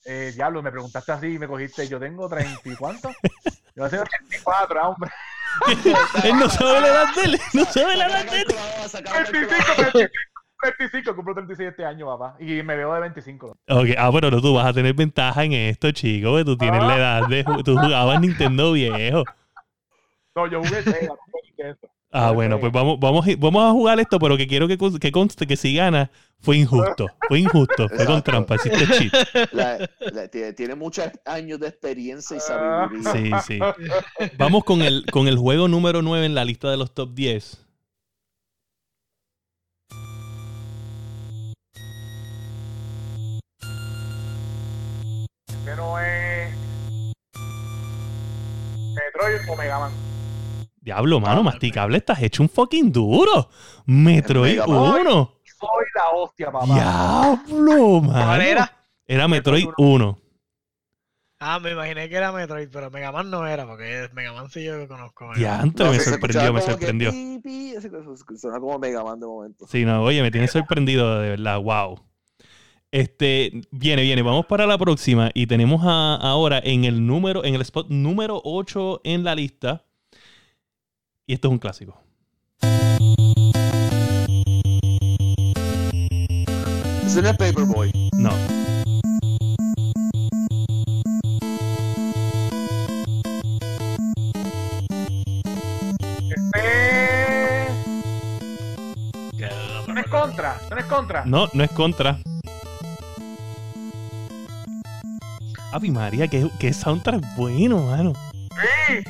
Eh, 0.04 0.32
diablo, 0.34 0.62
me 0.62 0.70
preguntaste 0.70 1.12
así 1.12 1.26
y 1.34 1.38
me 1.38 1.46
cogiste. 1.48 1.88
Yo 1.88 1.98
tengo 1.98 2.28
30 2.28 2.60
y 2.64 2.74
cuánto? 2.76 3.10
Yo 3.74 3.88
tengo 3.88 4.02
84, 4.04 4.88
hombre. 4.88 5.10
Él 6.24 6.38
no 6.38 6.48
sabe 6.50 6.80
la 6.80 6.88
edad 6.88 7.14
de 7.14 7.22
él, 7.24 7.40
no 7.52 7.64
sabe 7.66 7.96
la 7.96 8.06
edad 8.06 8.24
de 8.30 8.40
él. 8.40 8.46
35, 8.46 9.72
35, 9.76 10.10
35, 10.62 11.14
cumplo 11.16 11.34
36 11.34 11.68
este 11.70 11.84
año, 11.84 12.06
papá. 12.06 12.36
Y 12.40 12.62
me 12.62 12.76
veo 12.76 12.94
de 12.94 13.00
25. 13.00 13.56
Ok, 13.68 13.88
ah, 13.98 14.10
pero 14.12 14.30
no, 14.30 14.40
tú 14.40 14.54
vas 14.54 14.66
a 14.66 14.72
tener 14.72 14.94
ventaja 14.94 15.44
en 15.44 15.52
esto, 15.52 15.90
chico, 15.92 16.30
porque 16.30 16.44
tú 16.44 16.56
tienes 16.56 16.82
la 16.82 16.96
edad 16.96 17.26
de... 17.28 17.44
Tú 17.64 17.76
jugabas 17.76 18.20
Nintendo 18.20 18.72
viejo. 18.72 19.24
No, 20.34 20.46
yo 20.46 20.60
jugué 20.62 20.82
Sega. 20.82 21.14
Ah, 22.14 22.30
bueno, 22.30 22.60
pues 22.60 22.70
vamos, 22.72 23.00
vamos, 23.00 23.26
a- 23.26 23.30
vamos 23.38 23.64
a 23.64 23.70
jugar 23.72 23.98
esto, 23.98 24.18
pero 24.18 24.36
que 24.36 24.46
quiero 24.46 24.68
que, 24.68 24.76
que 25.00 25.10
conste 25.12 25.46
que 25.46 25.56
si 25.56 25.74
gana, 25.74 26.10
fue 26.40 26.58
injusto. 26.58 27.06
Fue 27.26 27.40
injusto. 27.40 27.88
Fue 27.88 28.04
con 28.04 28.22
trampa. 28.22 28.56
Hiciste 28.56 28.86
cheat. 28.86 29.52
La- 29.52 29.78
la- 30.12 30.28
tiene, 30.28 30.52
tiene 30.52 30.74
muchos 30.74 31.08
años 31.24 31.58
de 31.58 31.68
experiencia 31.68 32.36
y 32.36 32.40
Ah. 32.50 32.88
sabiduría. 32.90 33.40
Sí, 33.40 33.58
sí. 33.58 34.28
Vamos 34.36 34.64
con 34.64 34.82
el, 34.82 35.06
con 35.10 35.26
el 35.26 35.38
juego 35.38 35.68
número 35.68 36.02
9 36.02 36.26
en 36.26 36.34
la 36.34 36.44
lista 36.44 36.70
de 36.70 36.76
los 36.76 36.92
top 36.92 37.14
10. 37.14 37.61
Que 45.72 45.76
no 45.76 45.98
es. 45.98 46.54
Metroid 48.94 49.48
o 49.50 49.56
Mega 49.56 49.78
Man. 49.78 49.92
Diablo, 50.82 51.18
mano, 51.20 51.40
Ah, 51.40 51.44
masticable, 51.44 51.96
estás 51.96 52.20
hecho 52.22 52.42
un 52.42 52.50
fucking 52.50 52.92
duro. 52.92 53.48
Metroid 53.86 54.58
Mega 54.58 54.66
Man. 54.66 55.00
1. 55.06 55.32
Soy 55.58 55.84
la 55.94 56.10
hostia, 56.18 56.50
papá. 56.52 56.66
Diablo, 56.74 58.00
mano. 58.02 58.12
¿Cuál 58.26 58.42
era? 58.42 58.72
Era 59.06 59.28
Metroid 59.28 59.64
Metroid 59.66 59.74
1. 59.94 60.18
Ah, 61.40 61.58
me 61.58 61.70
imaginé 61.72 62.08
que 62.08 62.16
era 62.16 62.32
Metroid, 62.32 62.68
pero 62.70 62.90
Mega 62.90 63.10
Man 63.10 63.30
no 63.30 63.46
era, 63.46 63.66
porque 63.66 64.10
Mega 64.12 64.32
Man 64.34 64.50
sí 64.50 64.64
yo 64.64 64.86
conozco. 64.86 65.28
Mega 65.28 65.58
Man. 65.58 65.72
Diantre, 65.72 65.86
No, 65.86 65.92
me 65.92 66.00
sorprendió, 66.00 66.52
me 66.52 66.60
que 66.60 66.66
sorprendió. 66.70 67.10
pi, 67.12 67.40
pi, 67.42 67.74
Suena 68.36 68.60
como 68.60 68.78
Mega 68.78 69.02
Man 69.02 69.18
de 69.20 69.26
momento. 69.26 69.66
Sí, 69.68 69.86
no, 69.86 70.02
oye, 70.02 70.20
me 70.20 70.30
tiene 70.30 70.48
sorprendido, 70.48 71.18
de 71.20 71.30
verdad, 71.30 71.58
wow. 71.60 71.98
Este, 72.92 73.62
viene, 73.70 74.02
viene, 74.02 74.20
vamos 74.20 74.44
para 74.44 74.66
la 74.66 74.76
próxima 74.76 75.30
y 75.32 75.46
tenemos 75.46 75.80
a- 75.82 76.16
ahora 76.16 76.60
en 76.62 76.84
el 76.84 77.06
número, 77.06 77.42
en 77.42 77.54
el 77.54 77.62
spot 77.62 77.88
número 77.88 78.40
8 78.44 79.00
en 79.04 79.24
la 79.24 79.34
lista. 79.34 79.86
Y 81.26 81.32
esto 81.32 81.48
es 81.48 81.52
un 81.52 81.58
clásico. 81.58 81.98
Es 87.06 87.36
Paperboy. 87.36 87.90
No, 88.18 88.30
Este. 96.30 97.66
No 99.92 100.00
es 100.00 100.06
contra. 100.08 100.56
No 100.70 100.76
es 100.78 100.84
contra. 100.86 101.24
no, 101.24 101.48
no 101.52 101.64
es 101.64 101.70
contra. 101.70 102.18
Ave 105.72 105.90
María, 105.90 106.28
qué, 106.28 106.46
qué 106.60 106.72
soundtrack 106.74 107.24
bueno, 107.34 107.80
mano. 107.86 108.12
Sí. 108.86 109.02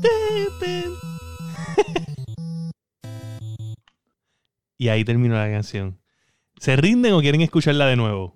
y 4.78 4.88
ahí 4.88 5.04
terminó 5.04 5.34
la 5.36 5.50
canción. 5.50 6.00
¿Se 6.58 6.76
rinden 6.76 7.12
o 7.12 7.20
quieren 7.20 7.42
escucharla 7.42 7.84
de 7.84 7.96
nuevo? 7.96 8.34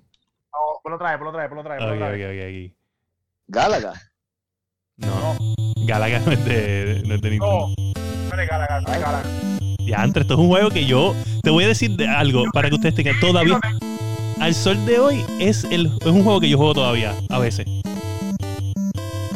No, 0.52 0.58
ponlo 0.82 0.96
otra 0.96 1.12
vez, 1.12 1.16
ponlo 1.16 1.30
otra 1.30 1.40
vez, 1.42 1.48
ponlo 1.48 1.62
otra 1.62 1.76
vez. 1.76 1.82
Ok, 1.82 1.88
ponlo 1.88 2.04
ok, 2.04 2.12
otra 2.12 2.28
vez. 2.28 2.38
ok, 2.38 2.44
aquí. 2.46 2.74
Galaga. 3.46 3.94
No, 4.96 5.34
Galaga 5.86 6.18
no 6.20 6.32
es 6.32 6.44
de, 6.44 7.02
no 7.06 7.14
es 7.14 7.22
de 7.22 7.30
Nintendo. 7.30 7.68
No, 7.68 7.74
no 8.36 8.42
es 8.42 8.48
Galaga, 8.48 8.80
no 8.82 8.92
es 8.92 9.00
Galaga. 9.00 9.30
Ya, 9.78 10.02
antes, 10.02 10.20
esto 10.20 10.34
es 10.34 10.40
un 10.40 10.48
juego 10.48 10.68
que 10.68 10.84
yo 10.84 11.14
te 11.42 11.48
voy 11.48 11.64
a 11.64 11.68
decir 11.68 11.96
de 11.96 12.06
algo 12.06 12.44
para 12.52 12.68
que 12.68 12.74
ustedes 12.74 12.96
tengan 12.96 13.18
todavía. 13.20 13.58
Al 14.40 14.54
sol 14.54 14.86
de 14.86 14.98
hoy 15.00 15.24
es, 15.40 15.64
el, 15.64 15.86
es 16.00 16.06
un 16.06 16.22
juego 16.22 16.40
que 16.40 16.48
yo 16.48 16.56
juego 16.56 16.74
todavía, 16.74 17.12
a 17.28 17.38
veces. 17.38 17.66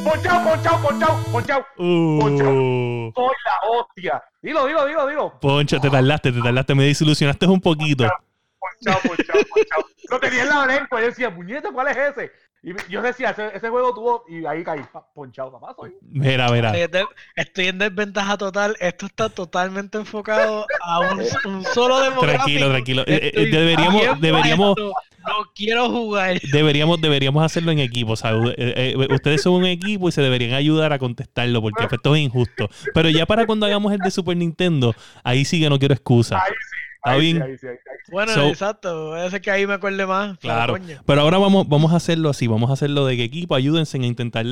Ponchao, 0.04 0.44
ponchao, 0.44 0.80
ponchao, 0.80 1.24
ponchao. 1.32 1.66
Uh, 1.78 3.12
Soy 3.14 3.34
la 3.44 3.70
hostia. 3.70 4.22
Dilo, 4.40 4.66
dilo, 4.66 4.86
dilo, 4.86 5.06
dilo. 5.08 5.40
Poncho, 5.40 5.80
te 5.80 5.90
tardaste, 5.90 6.32
te 6.32 6.40
tardaste, 6.40 6.74
me 6.74 6.84
desilusionaste 6.84 7.46
un 7.46 7.60
poquito. 7.60 8.04
Ponchao, 8.04 9.00
ponchao, 9.02 9.42
ponchao. 9.50 9.84
Lo 10.08 10.20
tenía 10.20 10.42
en 10.42 10.48
la 10.48 10.66
lengua. 10.66 11.00
Yo 11.00 11.06
decía, 11.06 11.34
puñeta, 11.34 11.70
¿cuál 11.72 11.88
es 11.88 11.96
ese? 11.96 12.32
Y 12.64 12.70
yo 12.88 13.02
decía, 13.02 13.30
ese, 13.30 13.48
ese 13.56 13.68
juego 13.70 13.92
tuvo. 13.92 14.24
Y 14.28 14.46
ahí 14.46 14.62
caí. 14.62 14.80
Ponchao, 15.14 15.50
papá. 15.50 15.74
Soy. 15.76 15.92
Mira, 16.00 16.48
mira. 16.50 16.68
Estoy 16.68 16.82
en 16.82 16.90
de- 16.92 17.04
Estoy 17.34 17.66
en 17.66 17.78
desventaja 17.78 18.38
total. 18.38 18.76
Esto 18.78 19.06
está 19.06 19.28
totalmente 19.28 19.98
enfocado 19.98 20.64
a 20.84 21.00
un, 21.00 21.20
un 21.46 21.64
solo 21.64 22.00
demográfico. 22.00 22.36
Tranquilo, 22.44 22.68
tranquilo. 22.70 23.02
Eh, 23.02 23.14
eh, 23.20 23.26
Estoy 23.34 23.50
deberíamos, 23.50 24.20
deberíamos. 24.20 24.76
No 24.78 25.34
quiero 25.54 25.88
jugar. 25.90 26.40
deberíamos, 26.52 27.00
deberíamos 27.00 27.44
hacerlo 27.44 27.72
en 27.72 27.80
equipo. 27.80 28.14
¿sabes? 28.14 28.54
Eh, 28.56 28.94
eh, 28.96 29.12
ustedes 29.12 29.42
son 29.42 29.54
un 29.54 29.64
equipo 29.66 30.08
y 30.08 30.12
se 30.12 30.22
deberían 30.22 30.52
ayudar 30.54 30.92
a 30.92 30.98
contestarlo 31.00 31.60
porque 31.62 31.84
esto 31.90 32.14
es 32.14 32.20
injusto. 32.22 32.68
Pero 32.94 33.08
ya 33.08 33.26
para 33.26 33.44
cuando 33.44 33.66
hagamos 33.66 33.92
el 33.92 33.98
de 33.98 34.10
Super 34.12 34.36
Nintendo, 34.36 34.94
ahí 35.24 35.44
sí 35.44 35.60
que 35.60 35.68
no 35.68 35.78
quiero 35.80 35.94
excusa. 35.94 36.36
Ahí 36.38 36.52
sí. 36.52 36.76
Está 37.04 37.10
ahí 37.10 37.20
bien. 37.20 37.36
Sí, 37.36 37.42
ahí 37.42 37.58
sí, 37.58 37.66
ahí 37.66 37.76
sí. 38.06 38.12
Bueno, 38.12 38.32
So- 38.32 38.48
exacto. 38.48 39.10
Puede 39.10 39.30
ser 39.30 39.40
que 39.40 39.50
ahí 39.50 39.66
me 39.66 39.74
acuerde 39.74 40.06
más. 40.06 40.38
pero 40.40 40.54
Claro. 40.54 40.76
Pero 41.04 41.20
ahora 41.20 41.38
vamos, 41.38 41.68
vamos 41.68 41.92
a 41.92 41.96
hacerlo 41.96 42.30
así, 42.30 42.46
vamos 42.46 42.70
a 42.70 42.74
hacerlo 42.74 43.04
de 43.06 43.16
que 43.16 43.24
equipo, 43.24 43.54
ayúdense 43.56 43.98
a 43.98 44.04
intentar 44.06 44.46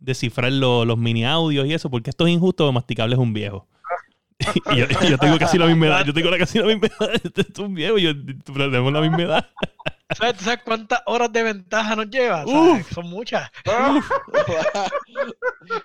descifrar 0.00 0.50
lo- 0.52 0.84
los 0.84 0.98
mini 0.98 1.24
audios 1.24 1.66
y 1.66 1.74
eso, 1.74 1.90
porque 1.90 2.10
esto 2.10 2.26
es 2.26 2.32
injusto, 2.32 2.70
masticable 2.72 3.14
es 3.14 3.20
un 3.20 3.32
viejo. 3.32 3.68
y 4.72 4.76
yo, 5.08 5.18
tengo 5.18 5.38
casi 5.38 5.56
la 5.58 5.66
misma 5.66 5.86
edad, 5.86 6.04
yo 6.04 6.12
tengo 6.12 6.28
la- 6.30 6.38
casi 6.38 6.58
la 6.58 6.66
misma 6.66 6.88
edad, 6.88 7.10
este 7.24 7.42
es 7.42 7.58
un 7.60 7.74
viejo, 7.74 7.98
y 7.98 8.02
yo 8.02 8.12
tenemos 8.52 8.92
la 8.92 9.00
misma 9.00 9.22
edad. 9.22 9.48
¿Sabes, 10.16 10.36
tú 10.38 10.44
sabes 10.44 10.60
cuántas 10.64 11.00
horas 11.06 11.32
de 11.32 11.42
ventaja 11.42 11.96
nos 11.96 12.08
lleva? 12.10 12.44
Son 12.92 13.08
muchas. 13.08 13.50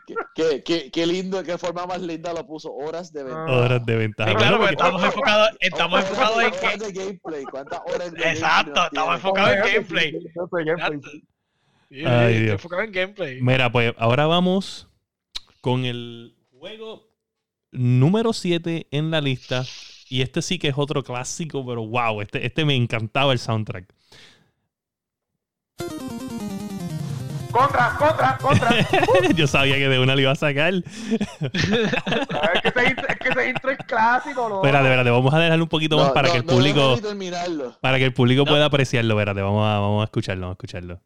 qué, 0.06 0.16
qué- 0.36 0.64
qué- 0.64 0.92
qué 0.92 1.06
lindo, 1.08 1.44
qué 1.44 1.58
forma 1.58 1.86
más 1.86 2.02
linda 2.02 2.34
lo 2.34 2.46
puso. 2.46 2.72
Horas 2.74 3.12
de 3.14 3.24
ventaja. 3.24 3.52
Horas 3.52 3.86
de 3.86 3.96
ventaja. 3.96 4.30
Sí, 4.32 4.36
claro, 4.36 4.58
porque 4.58 4.72
estamos 4.74 5.04
enfocados, 5.04 5.50
estamos 5.60 6.00
enfocados 6.02 6.44
en 6.44 6.50
¿Cuántas 6.50 6.60
que. 6.60 6.68
horas 6.68 6.80
de 6.80 6.94
gameplay? 7.04 7.44
¿Cuántas 7.46 7.80
horas 7.86 8.12
de 8.14 8.30
Exacto, 8.32 8.74
gameplay 8.74 8.88
estamos 8.88 9.16
enfocados 9.16 9.52
en 9.52 9.62
Gameplay, 9.62 10.14
Ay, 12.06 12.40
Dios. 12.42 12.54
enfocado 12.54 12.82
en 12.84 12.92
gameplay. 12.92 13.42
Mira, 13.42 13.72
pues 13.72 13.94
ahora 13.98 14.26
vamos 14.28 14.90
con 15.62 15.86
el 15.86 16.36
juego 16.60 17.08
número 17.72 18.34
7 18.34 18.88
en 18.92 19.12
la 19.12 19.22
lista. 19.22 19.64
Y 20.10 20.22
este 20.22 20.42
sí 20.42 20.58
que 20.58 20.70
es 20.70 20.74
otro 20.78 21.04
clásico, 21.04 21.66
pero 21.66 21.86
wow, 21.86 22.22
este, 22.22 22.46
este 22.46 22.64
me 22.64 22.76
encantaba 22.76 23.34
el 23.34 23.40
soundtrack. 23.40 23.94
Contra, 27.52 27.96
contra, 27.98 28.38
contra. 28.38 28.70
Yo 29.36 29.48
sabía 29.48 29.76
que 29.78 29.88
de 29.88 30.00
una 30.00 30.16
le 30.16 30.24
iba 30.24 30.32
a 30.32 30.36
sacar. 30.36 30.74
es, 30.74 30.84
que 30.84 32.68
ese, 32.70 32.90
intro- 32.90 33.08
es 33.08 33.18
que 33.20 33.30
ese 33.30 33.50
intro 33.50 33.72
es 33.72 33.78
clásico, 33.88 34.50
¿no? 34.50 34.56
Espérate, 34.58 34.86
espérate, 34.86 35.10
vamos 35.10 35.34
a 35.34 35.40
dejarlo 35.40 35.64
un 35.64 35.70
poquito 35.70 35.98
más 35.98 36.12
para 36.12 36.28
no, 36.28 36.34
que 36.34 36.40
el 36.40 36.46
público. 36.46 37.00
Para 37.82 37.98
que 37.98 38.06
el 38.06 38.14
público 38.14 38.44
No. 38.46 38.52
pueda 38.52 38.66
apreciarlo, 38.66 39.14
espérate, 39.16 39.42
vamos 39.42 39.66
a, 39.66 39.80
vamos 39.80 40.02
a 40.02 40.06
escucharlo, 40.06 40.42
vamos 40.42 40.54
a 40.56 40.58
escucharlo. 40.58 41.02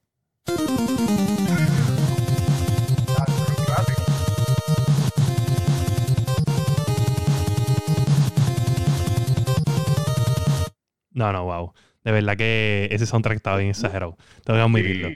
No, 11.13 11.31
no, 11.33 11.43
wow. 11.45 11.73
De 12.03 12.12
verdad 12.12 12.38
que 12.38 12.89
ese 12.91 13.05
soundtrack 13.05 13.38
estaba 13.38 13.58
bien 13.58 13.70
exagerado. 13.72 14.17
Tengo 14.43 14.58
que 14.58 14.63
admitirlo. 14.63 15.10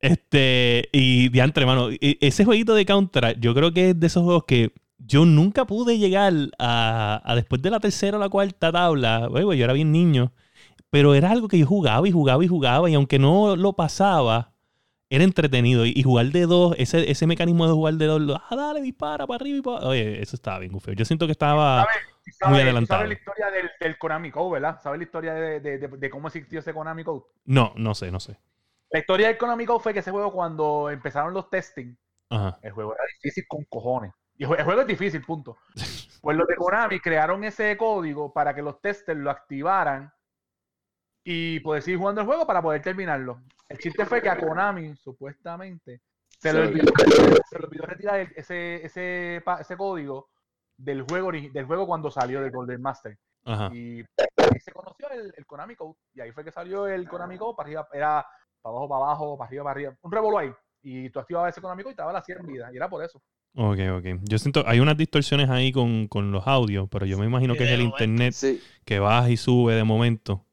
Este, 0.00 0.88
y 0.92 1.28
diantre, 1.28 1.62
hermano, 1.62 1.90
e- 1.90 2.18
ese 2.20 2.44
jueguito 2.44 2.74
de 2.74 2.84
Counter, 2.86 3.38
yo 3.38 3.54
creo 3.54 3.72
que 3.72 3.90
es 3.90 4.00
de 4.00 4.06
esos 4.08 4.24
juegos 4.24 4.44
que 4.44 4.72
yo 4.98 5.24
nunca 5.24 5.64
pude 5.64 5.98
llegar 5.98 6.32
a, 6.58 7.22
a 7.24 7.34
después 7.36 7.62
de 7.62 7.70
la 7.70 7.80
tercera 7.80 8.16
o 8.16 8.20
la 8.20 8.28
cuarta 8.28 8.72
tabla. 8.72 9.28
Bueno, 9.28 9.54
yo 9.54 9.64
era 9.64 9.72
bien 9.72 9.92
niño, 9.92 10.32
pero 10.90 11.14
era 11.14 11.30
algo 11.30 11.48
que 11.48 11.58
yo 11.58 11.66
jugaba 11.66 12.08
y 12.08 12.12
jugaba 12.12 12.44
y 12.44 12.48
jugaba, 12.48 12.90
y 12.90 12.94
aunque 12.94 13.18
no 13.18 13.56
lo 13.56 13.74
pasaba, 13.74 14.51
era 15.14 15.24
entretenido. 15.24 15.84
Y, 15.86 15.92
y 15.94 16.02
jugar 16.02 16.26
de 16.26 16.46
dos, 16.46 16.74
ese, 16.78 17.10
ese 17.10 17.26
mecanismo 17.26 17.66
de 17.66 17.72
jugar 17.72 17.94
de 17.94 18.06
dos, 18.06 18.20
lo- 18.20 18.36
ah, 18.36 18.56
dale, 18.56 18.80
dispara 18.80 19.26
para 19.26 19.36
arriba 19.36 19.58
y 19.58 19.62
para. 19.62 19.86
Oye, 19.86 20.22
eso 20.22 20.36
estaba 20.36 20.58
bien 20.58 20.78
feo. 20.80 20.94
Yo 20.94 21.04
siento 21.04 21.26
que 21.26 21.32
estaba. 21.32 21.82
¿Sabes? 21.84 21.96
Muy 22.24 22.32
¿Sabes- 22.34 22.62
adelantado. 22.62 23.00
¿Sabes 23.00 23.08
la 23.08 23.14
historia 23.20 23.50
del, 23.50 23.70
del 23.80 23.98
Konami 23.98 24.30
Code, 24.30 24.52
verdad? 24.60 24.80
¿Sabes 24.82 24.98
la 24.98 25.04
historia 25.04 25.34
de, 25.34 25.60
de- 25.60 25.78
de- 25.78 25.88
de 25.88 26.10
cómo 26.10 26.28
existió 26.28 26.60
ese 26.60 26.72
Konami 26.72 27.04
Code? 27.04 27.22
No, 27.44 27.72
no 27.76 27.94
sé, 27.94 28.10
no 28.10 28.20
sé. 28.20 28.38
La 28.90 28.98
historia 29.00 29.28
del 29.28 29.38
Konami 29.38 29.64
Code 29.66 29.80
fue 29.80 29.92
que 29.92 30.00
ese 30.00 30.10
juego, 30.10 30.32
cuando 30.32 30.90
empezaron 30.90 31.32
los 31.34 31.48
testing, 31.50 31.94
Ajá. 32.30 32.58
el 32.62 32.72
juego 32.72 32.94
era 32.94 33.04
difícil 33.22 33.44
con 33.48 33.64
cojones. 33.64 34.12
Y 34.36 34.44
el 34.44 34.64
juego 34.64 34.80
es 34.82 34.86
difícil, 34.86 35.22
punto. 35.22 35.56
Pues 36.22 36.36
los 36.36 36.46
de 36.46 36.54
Konami 36.54 37.00
crearon 37.00 37.42
ese 37.42 37.76
código 37.76 38.32
para 38.32 38.54
que 38.54 38.62
los 38.62 38.80
testers 38.80 39.18
lo 39.18 39.28
activaran 39.28 40.12
y 41.24 41.58
poder 41.60 41.82
seguir 41.82 41.98
jugando 41.98 42.20
el 42.20 42.26
juego 42.28 42.46
para 42.46 42.62
poder 42.62 42.80
terminarlo. 42.82 43.40
El 43.72 43.78
chiste 43.78 44.04
fue 44.06 44.20
que 44.22 44.28
a 44.28 44.38
Konami, 44.38 44.94
supuestamente, 44.96 46.00
se 46.38 46.52
le 46.52 46.62
Sí. 46.62 46.68
olvidó, 46.68 46.92
se 47.50 47.58
le 47.58 47.64
olvidó 47.66 47.84
retirar 47.86 48.20
el- 48.20 48.32
ese, 48.36 48.84
ese, 48.84 49.42
ese 49.60 49.76
código 49.76 50.28
del 50.76 51.02
juego, 51.02 51.30
del 51.32 51.64
juego 51.64 51.86
cuando 51.86 52.10
salió 52.10 52.40
del 52.40 52.50
Golden 52.50 52.80
Master. 52.82 53.16
Ajá. 53.44 53.70
Y 53.74 54.00
ahí 54.00 54.60
se 54.60 54.72
conoció 54.72 55.08
el, 55.10 55.32
el 55.36 55.46
Konami 55.46 55.74
Code. 55.76 55.94
Y 56.14 56.20
ahí 56.20 56.32
fue 56.32 56.44
que 56.44 56.52
salió 56.52 56.86
el 56.86 57.08
Konami 57.08 57.36
Code. 57.38 57.54
Para 57.56 57.66
arriba, 57.68 57.88
era 57.92 58.26
para 58.60 58.72
abajo, 58.76 58.88
para 58.88 59.04
abajo, 59.04 59.38
para 59.38 59.48
arriba, 59.48 59.64
para 59.64 59.72
arriba. 59.72 59.94
Un 60.02 60.12
revolú 60.12 60.38
ahí. 60.38 60.52
Y 60.82 61.10
tú 61.10 61.20
activabas 61.20 61.52
ese 61.52 61.60
Konami 61.60 61.82
Code 61.82 61.92
y 61.92 61.96
te 61.96 62.02
daba 62.02 62.12
la 62.12 62.22
100 62.22 62.46
vidas. 62.46 62.72
Y 62.72 62.76
era 62.76 62.88
por 62.88 63.02
eso. 63.04 63.20
Ok, 63.54 63.78
ok. 63.98 64.04
Yo 64.22 64.38
siento, 64.38 64.64
hay 64.66 64.80
unas 64.80 64.96
distorsiones 64.96 65.50
ahí 65.50 65.72
con, 65.72 66.08
con 66.08 66.32
los 66.32 66.46
audios, 66.46 66.88
pero 66.90 67.04
yo 67.06 67.18
me 67.18 67.26
imagino 67.26 67.52
Sí, 67.54 67.58
que 67.58 67.64
es 67.64 67.70
el 67.72 67.78
momento. 67.80 68.04
internet 68.04 68.32
Sí. 68.34 68.62
que 68.84 68.98
baja 68.98 69.28
y 69.30 69.36
sube 69.36 69.74
de 69.74 69.84
momento. 69.84 70.46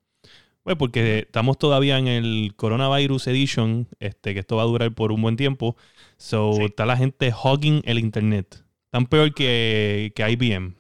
Pues 0.69 0.77
porque 0.77 1.19
estamos 1.25 1.57
todavía 1.57 1.97
en 1.97 2.07
el 2.07 2.53
Coronavirus 2.55 3.25
Edition, 3.25 3.88
este, 3.99 4.35
que 4.35 4.41
esto 4.41 4.55
va 4.55 4.61
a 4.61 4.65
durar 4.67 4.93
por 4.93 5.11
un 5.11 5.19
buen 5.19 5.35
tiempo. 5.35 5.75
So, 6.17 6.53
Sí. 6.53 6.63
está 6.65 6.85
la 6.85 6.95
gente 6.95 7.33
hogging 7.33 7.81
el 7.85 7.97
internet. 7.97 8.63
Tan 8.91 9.07
peor 9.07 9.33
que, 9.33 10.11
que 10.13 10.29
IBM, 10.29 10.75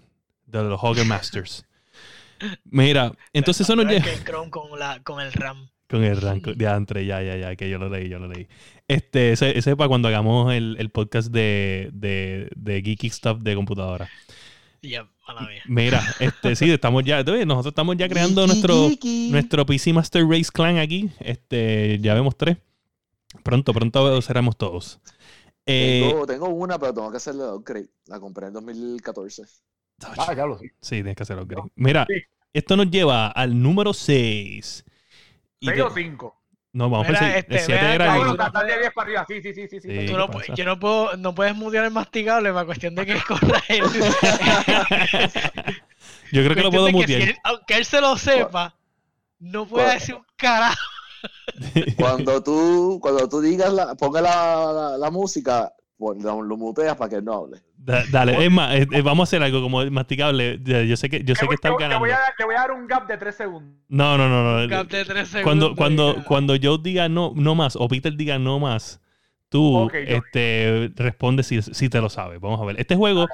de 0.45 0.63
los 0.63 0.79
Hogger 0.83 1.05
Masters. 1.07 1.65
Mira, 2.65 3.13
entonces 3.33 3.61
eso 3.61 3.75
nos 3.75 3.87
lleva... 3.87 4.05
que 4.05 4.13
el 4.13 4.23
Chrome 4.23 4.51
con, 4.51 4.77
la, 4.77 5.01
con 5.01 5.21
el 5.21 5.33
RAM. 5.33 5.69
Con 5.89 6.03
el 6.03 6.21
rango 6.21 6.53
de 6.53 6.65
entre, 6.67 7.07
ya, 7.07 7.23
ya, 7.23 7.35
ya, 7.35 7.55
que 7.55 7.67
yo 7.67 7.79
lo 7.79 7.89
leí, 7.89 8.09
yo 8.09 8.19
lo 8.19 8.27
leí. 8.27 8.47
Este, 8.87 9.31
ese, 9.31 9.57
ese 9.57 9.71
es 9.71 9.75
para 9.75 9.87
cuando 9.87 10.07
hagamos 10.07 10.53
el, 10.53 10.75
el 10.77 10.91
podcast 10.91 11.31
de, 11.31 11.89
de, 11.93 12.47
de 12.55 12.83
Geeky 12.83 13.09
Stuff 13.09 13.39
de 13.39 13.55
computadora. 13.55 14.07
Ya, 14.81 15.09
mala 15.27 15.41
mía. 15.41 15.61
Mira, 15.67 16.01
este, 16.19 16.55
sí, 16.55 16.71
estamos 16.71 17.03
ya, 17.03 17.17
nosotros 17.23 17.67
estamos 17.67 17.97
ya 17.97 18.07
creando 18.07 18.45
nuestro, 18.47 18.89
nuestro 19.29 19.65
PC 19.65 19.93
Master 19.93 20.25
Race 20.25 20.49
Clan 20.53 20.77
aquí. 20.77 21.09
Este, 21.19 21.99
ya 21.99 22.13
vemos 22.13 22.37
tres. 22.37 22.57
Pronto, 23.43 23.73
pronto 23.73 24.21
seremos 24.21 24.57
todos. 24.57 24.99
Eh, 25.65 26.07
Tengo, 26.09 26.25
tengo 26.25 26.47
una, 26.49 26.79
pero 26.79 26.93
tengo 26.93 27.11
que 27.11 27.17
hacerle 27.17 27.43
upgrade. 27.43 27.89
La 28.07 28.19
compré 28.19 28.47
en 28.47 28.53
2014. 28.53 29.43
Ah, 30.17 30.33
ya 30.33 30.45
lo 30.45 30.57
sé. 30.57 30.71
sí, 30.81 30.95
tienes 30.95 31.15
que 31.15 31.23
hacer 31.23 31.37
upgrade. 31.37 31.69
Mira, 31.75 32.05
Sí. 32.09 32.15
esto 32.53 32.75
nos 32.77 32.89
lleva 32.89 33.27
al 33.27 33.61
número 33.61 33.93
6. 33.93 34.85
¿Seis 35.61 35.81
o 35.81 35.93
cinco? 35.93 36.38
No, 36.71 36.87
vamos 36.89 37.07
por 37.07 37.15
Mira, 37.15 37.33
seis. 37.33 37.35
este, 37.49 37.59
7 37.65 37.97
bueno, 37.97 38.35
de 38.35 38.77
10 38.77 38.93
para 38.93 39.05
arriba. 39.05 39.25
Sí, 39.27 39.41
sí, 39.41 39.53
sí, 39.55 39.67
sí. 39.67 39.81
sí. 39.81 39.87
Sí. 39.89 40.05
Tú 40.05 40.11
¿qué 40.11 40.13
no, 40.13 40.55
yo 40.55 40.65
no 40.65 40.79
puedo, 40.79 41.17
no 41.17 41.33
puedes 41.33 41.55
mutear 41.55 41.85
el 41.85 41.91
masticable 41.91 42.53
para 42.53 42.65
cuestión 42.65 42.93
de 42.95 43.05
que 43.07 43.19
corra 43.27 43.61
el. 43.69 43.83
Yo 46.31 46.43
creo 46.43 46.55
que 46.55 46.61
lo 46.61 46.69
puedo 46.71 46.91
mutear. 46.91 47.21
si 47.23 47.29
él- 47.29 47.37
aunque 47.43 47.73
él 47.75 47.85
se 47.85 47.99
lo 48.01 48.15
sepa, 48.17 48.75
no 49.39 49.65
puede 49.67 49.85
¿Cuál? 49.85 49.99
decir 49.99 50.15
un 50.15 50.25
carajo. 50.35 50.77
Cuando 51.97 52.41
tú, 52.43 52.99
cuando 53.01 53.27
tú 53.27 53.41
digas, 53.41 53.73
la, 53.73 53.95
ponga 53.95 54.21
la, 54.21 54.71
la, 54.71 54.97
la 54.97 55.11
música, 55.11 55.73
lo, 55.99 56.41
lo 56.41 56.57
muteas 56.57 56.95
para 56.95 57.09
que 57.09 57.15
él 57.17 57.25
no 57.25 57.33
hable. 57.33 57.59
Da- 57.77 58.03
dale, 58.11 58.45
es 58.45 58.51
más, 58.51 58.73
eh, 58.75 58.87
vamos 59.03 59.19
a 59.19 59.29
hacer 59.29 59.43
algo 59.43 59.61
como 59.61 59.83
masticable. 59.91 60.59
Yo 60.63 60.95
sé 60.97 61.09
que, 61.09 61.23
yo 61.23 61.35
sé 61.35 61.41
que 61.41 61.47
voy- 61.47 61.55
están 61.55 61.75
ganando. 61.77 62.05
Le 62.05 62.11
voy, 62.11 62.11
a, 62.11 62.19
dar- 62.19 62.33
le 62.39 62.45
voy 62.45 62.55
a 62.55 62.59
dar 62.59 62.71
un 62.71 62.87
gap 62.87 63.07
de 63.07 63.17
3 63.17 63.35
segundos. 63.35 63.75
No, 63.89 64.17
no, 64.17 64.29
no, 64.29 64.59
no. 64.61 64.67
Gap 64.67 64.87
de 64.87 65.03
tres 65.05 65.29
Cuando, 65.43 65.67
segundos, 65.67 65.75
cuando, 65.77 66.15
ya. 66.15 66.23
cuando 66.23 66.55
yo 66.55 66.77
diga 66.77 67.09
no, 67.09 67.33
no 67.35 67.55
más, 67.55 67.75
o 67.75 67.87
Peter 67.87 68.15
diga 68.15 68.39
no 68.39 68.59
más, 68.59 69.01
tú 69.49 69.89
este, 69.93 70.91
responde 70.95 71.43
si, 71.43 71.61
si 71.61 71.89
te 71.89 71.99
lo 72.01 72.09
sabes. 72.09 72.39
Vamos 72.39 72.61
a 72.61 72.65
ver. 72.65 72.79
Este 72.79 72.95
juego 72.95 73.27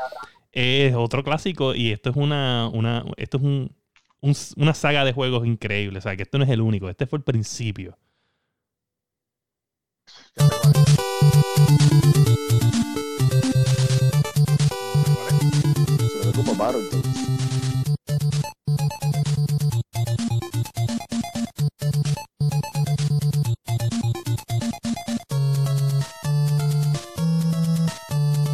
es 0.52 0.94
otro 0.96 1.24
clásico 1.24 1.76
y 1.76 1.92
esto 1.92 2.10
es 2.10 2.16
una, 2.16 2.70
una 2.74 3.04
esto 3.18 3.38
es 3.38 3.44
un, 3.44 3.76
un- 4.22 4.36
una 4.58 4.74
saga 4.74 5.04
de 5.06 5.14
juegos 5.14 5.46
increíble. 5.46 6.00
O 6.00 6.02
sea, 6.02 6.16
que 6.16 6.24
esto 6.24 6.38
no 6.38 6.46
es 6.46 6.50
el 6.50 6.62
único. 6.62 6.90
Este 6.90 7.06
fue 7.06 7.18
el 7.18 7.24
principio. 7.24 7.98
Battletoads. 16.58 17.36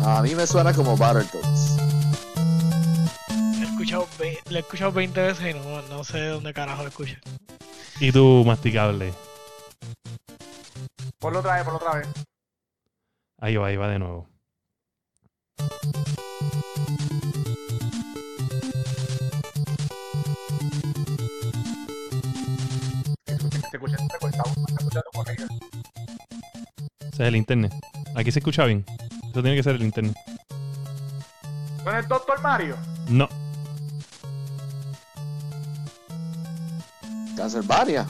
A 0.03 0.21
mí 0.23 0.35
me 0.35 0.45
suena 0.47 0.73
como 0.73 0.97
Battletoads. 0.97 1.77
Lo 3.27 3.61
he 3.61 3.63
escuchado, 3.63 4.07
lo 4.49 4.55
he 4.57 4.59
escuchado 4.59 4.91
20 4.91 5.21
veces 5.21 5.55
y 5.55 5.59
no, 5.59 5.81
no 5.83 6.03
sé 6.03 6.19
de 6.19 6.27
dónde 6.29 6.53
carajo 6.53 6.83
lo 6.83 6.89
escuché. 6.89 7.19
Y 7.99 8.11
tú, 8.11 8.43
masticable. 8.45 9.13
Ponlo 11.19 11.39
otra 11.39 11.55
vez, 11.55 11.63
ponlo 11.63 11.77
otra 11.77 11.99
vez. 11.99 12.07
Ahí 13.39 13.55
va, 13.55 13.67
ahí 13.67 13.75
va 13.75 13.87
de 13.87 13.99
nuevo. 13.99 14.27
Se 23.71 23.77
escucha, 23.77 23.97
se 23.97 24.03
escucha, 24.03 24.43
se 24.67 24.75
escucha 24.75 25.01
corrido. 25.13 25.47
Ese 26.99 27.23
es 27.23 27.27
el 27.29 27.35
internet. 27.37 27.73
Aquí 28.15 28.31
se 28.31 28.39
escucha 28.39 28.65
bien. 28.65 28.85
Eso 29.31 29.41
tiene 29.41 29.55
que 29.55 29.63
ser 29.63 29.75
el 29.75 29.83
internet. 29.83 30.15
¿Con 31.83 31.95
el 31.95 32.07
Doctor 32.07 32.41
Mario? 32.41 32.77
No. 33.09 33.29
Castlevania. 37.37 38.07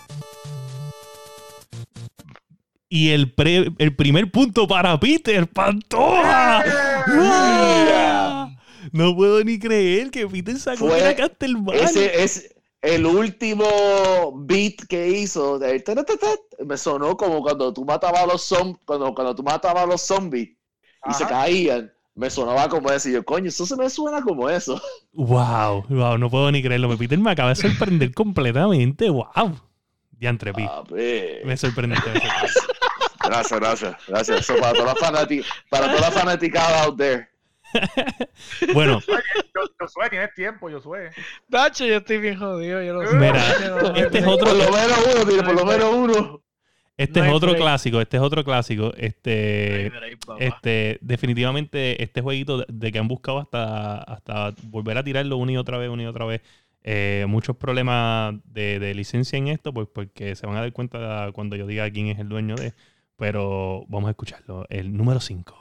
Y 2.89 3.11
el, 3.11 3.31
pre- 3.31 3.71
el 3.77 3.95
primer 3.95 4.31
punto 4.31 4.67
para 4.67 4.99
Peter 4.99 5.47
Pantoja. 5.47 6.63
¡Ah! 7.07 8.49
No 8.91 9.15
puedo 9.15 9.41
ni 9.43 9.59
creer 9.59 10.11
que 10.11 10.27
Peter 10.27 10.59
sacó 10.59 10.87
Fue 10.89 10.99
era 10.99 11.15
Castlevania. 11.15 11.83
Ese 11.83 12.23
es 12.23 12.55
el 12.81 13.05
último 13.05 13.65
beat 14.35 14.85
que 14.89 15.07
hizo. 15.09 15.59
de 15.59 15.79
taratatat, 15.79 16.39
Me 16.65 16.77
sonó 16.77 17.15
como 17.17 17.41
cuando 17.41 17.73
tú 17.73 17.85
matabas 17.85 18.23
a 18.23 18.25
los 18.27 18.41
zombies. 18.43 18.79
Cuando, 18.85 19.13
cuando 19.13 19.35
tú 19.35 19.43
matabas 19.43 19.83
a 19.83 19.87
los 19.87 20.01
zombies 20.01 20.49
y 21.09 21.13
se 21.13 21.25
caían. 21.25 21.91
Me 22.13 22.29
sonaba 22.29 22.67
como 22.69 22.89
eso. 22.91 23.07
Y 23.09 23.13
yo, 23.13 23.23
coño, 23.23 23.47
eso 23.49 23.65
se 23.65 23.75
me 23.77 23.89
suena 23.89 24.21
como 24.21 24.49
eso. 24.49 24.79
Wow, 25.13 25.85
wow, 25.89 26.17
no 26.17 26.29
puedo 26.29 26.51
ni 26.51 26.61
creerlo. 26.61 26.95
Peter 26.97 27.17
me 27.19 27.31
acaba 27.31 27.49
de 27.49 27.55
sorprender 27.55 28.13
completamente. 28.13 29.09
Wow. 29.09 29.57
Diantre, 30.11 30.53
Pi. 30.53 30.63
A 30.63 30.83
ver. 30.89 31.45
Me 31.45 31.55
sorprendiste. 31.57 32.09
me 32.11 32.19
sorprendiste. 32.19 32.59
Gracias, 33.23 33.59
gracias, 33.59 33.95
gracias. 34.07 34.39
Eso 34.41 34.55
para 34.59 34.73
toda 34.73 34.85
la 34.93 34.95
fanati- 34.95 35.45
para 35.69 35.87
toda 35.87 36.01
la 36.01 36.11
fanaticada 36.11 36.83
out 36.83 36.97
there. 36.97 37.29
Bueno, 38.73 38.99
Yo, 39.07 39.61
Josué, 39.79 40.09
tienes 40.09 40.33
tiempo, 40.33 40.69
Josué. 40.69 41.11
Nacho, 41.47 41.85
yo 41.85 41.97
estoy 41.97 42.17
bien 42.19 42.37
jodido, 42.37 42.81
yo 42.83 42.93
lo 42.93 43.07
sé. 43.07 43.15
Mira, 43.15 43.43
este 43.95 44.19
es 44.19 44.27
otro- 44.27 44.47
Por 44.49 44.57
lo 44.57 44.71
menos 44.71 45.05
uno, 45.15 45.25
mire, 45.25 45.43
por 45.43 45.55
lo 45.55 45.65
menos 45.65 45.93
uno. 45.93 46.41
este 46.97 47.19
No 47.19 47.25
es 47.27 47.33
otro 47.33 47.49
break. 47.51 47.61
clásico. 47.63 48.01
Este 48.01 48.17
es 48.17 48.23
otro 48.23 48.43
clásico. 48.43 48.83
no 48.83 48.91
Este. 48.97 49.89
break. 49.89 50.19
Este, 50.39 50.97
definitivamente, 51.01 52.01
este 52.03 52.21
jueguito 52.21 52.59
de- 52.59 52.65
de 52.69 52.91
que 52.91 52.99
han 52.99 53.07
buscado 53.07 53.39
hasta, 53.39 53.97
hasta 53.99 54.53
volver 54.63 54.97
a 54.97 55.03
tirarlo 55.03 55.37
una 55.37 55.51
y 55.53 55.57
otra 55.57 55.77
vez, 55.77 55.89
una 55.89 56.03
y 56.03 56.07
otra 56.07 56.25
vez. 56.25 56.41
eh, 56.83 57.25
muchos 57.27 57.55
problemas 57.57 58.33
de, 58.45 58.79
de 58.79 58.95
licencia 58.95 59.37
en 59.37 59.49
esto, 59.49 59.71
pues 59.71 59.87
porque 59.93 60.35
se 60.35 60.47
van 60.47 60.55
a 60.57 60.61
dar 60.61 60.73
cuenta 60.73 61.29
cuando 61.31 61.55
yo 61.55 61.67
diga 61.67 61.87
quién 61.91 62.07
es 62.07 62.17
el 62.17 62.27
dueño 62.27 62.55
de. 62.55 62.73
Pero 63.17 63.85
vamos 63.87 64.07
a 64.07 64.11
escucharlo. 64.11 64.65
El 64.67 64.97
número 64.97 65.19
5. 65.19 65.55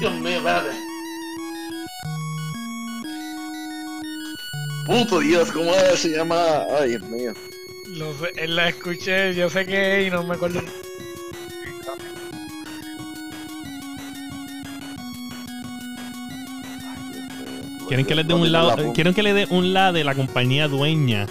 Dios 0.00 0.14
mío, 0.14 0.36
espérate. 0.38 0.70
Puto 4.86 5.20
Dios, 5.20 5.52
¿cómo 5.52 5.72
se 5.94 6.08
llama? 6.16 6.64
Ay, 6.80 6.90
Dios 6.90 7.02
mío. 7.02 7.32
Lo 7.88 8.12
sé, 8.18 8.32
él 8.36 8.56
la 8.56 8.68
escuché, 8.68 9.34
yo 9.34 9.48
sé 9.50 9.66
que 9.66 10.00
es 10.00 10.08
y 10.08 10.10
no 10.10 10.22
me 10.24 10.34
acuerdo. 10.34 10.60
¿Quieren 17.88 18.06
que 18.06 18.14
les 18.14 18.26
dé 18.26 18.34
No 18.34 18.40
un 18.40 18.52
lado? 18.52 18.76
la. 18.76 18.92
¿Quieren 18.92 19.14
que 19.14 19.22
le 19.22 19.32
dé 19.32 19.46
un 19.50 19.72
lado 19.72 19.94
de 19.94 20.04
la 20.04 20.14
compañía 20.14 20.68
dueña 20.68 21.26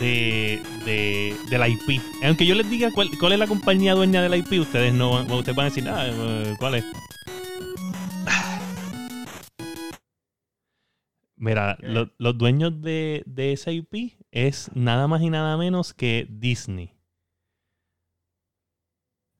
de, 0.00 0.60
de, 0.84 1.36
de 1.48 1.58
la 1.58 1.68
IP? 1.68 2.00
Aunque 2.24 2.46
yo 2.46 2.54
les 2.56 2.68
diga 2.68 2.90
cuál, 2.90 3.10
cuál 3.18 3.32
es 3.32 3.38
la 3.38 3.46
compañía 3.46 3.94
dueña 3.94 4.20
de 4.22 4.28
la 4.28 4.36
IP, 4.36 4.52
ustedes 4.60 4.92
no 4.92 5.22
ustedes 5.22 5.54
van 5.54 5.66
a 5.66 5.68
decir, 5.68 5.88
ah, 5.88 6.06
eh, 6.08 6.54
¿cuál 6.58 6.76
es? 6.76 6.84
Mira, 11.44 11.76
los 11.82 12.38
dueños 12.38 12.80
de, 12.80 13.22
de 13.26 13.52
esa 13.52 13.70
IP 13.70 14.14
es 14.32 14.70
nada 14.74 15.06
más 15.08 15.20
y 15.20 15.28
nada 15.28 15.58
menos 15.58 15.92
que 15.92 16.26
Disney. 16.30 16.94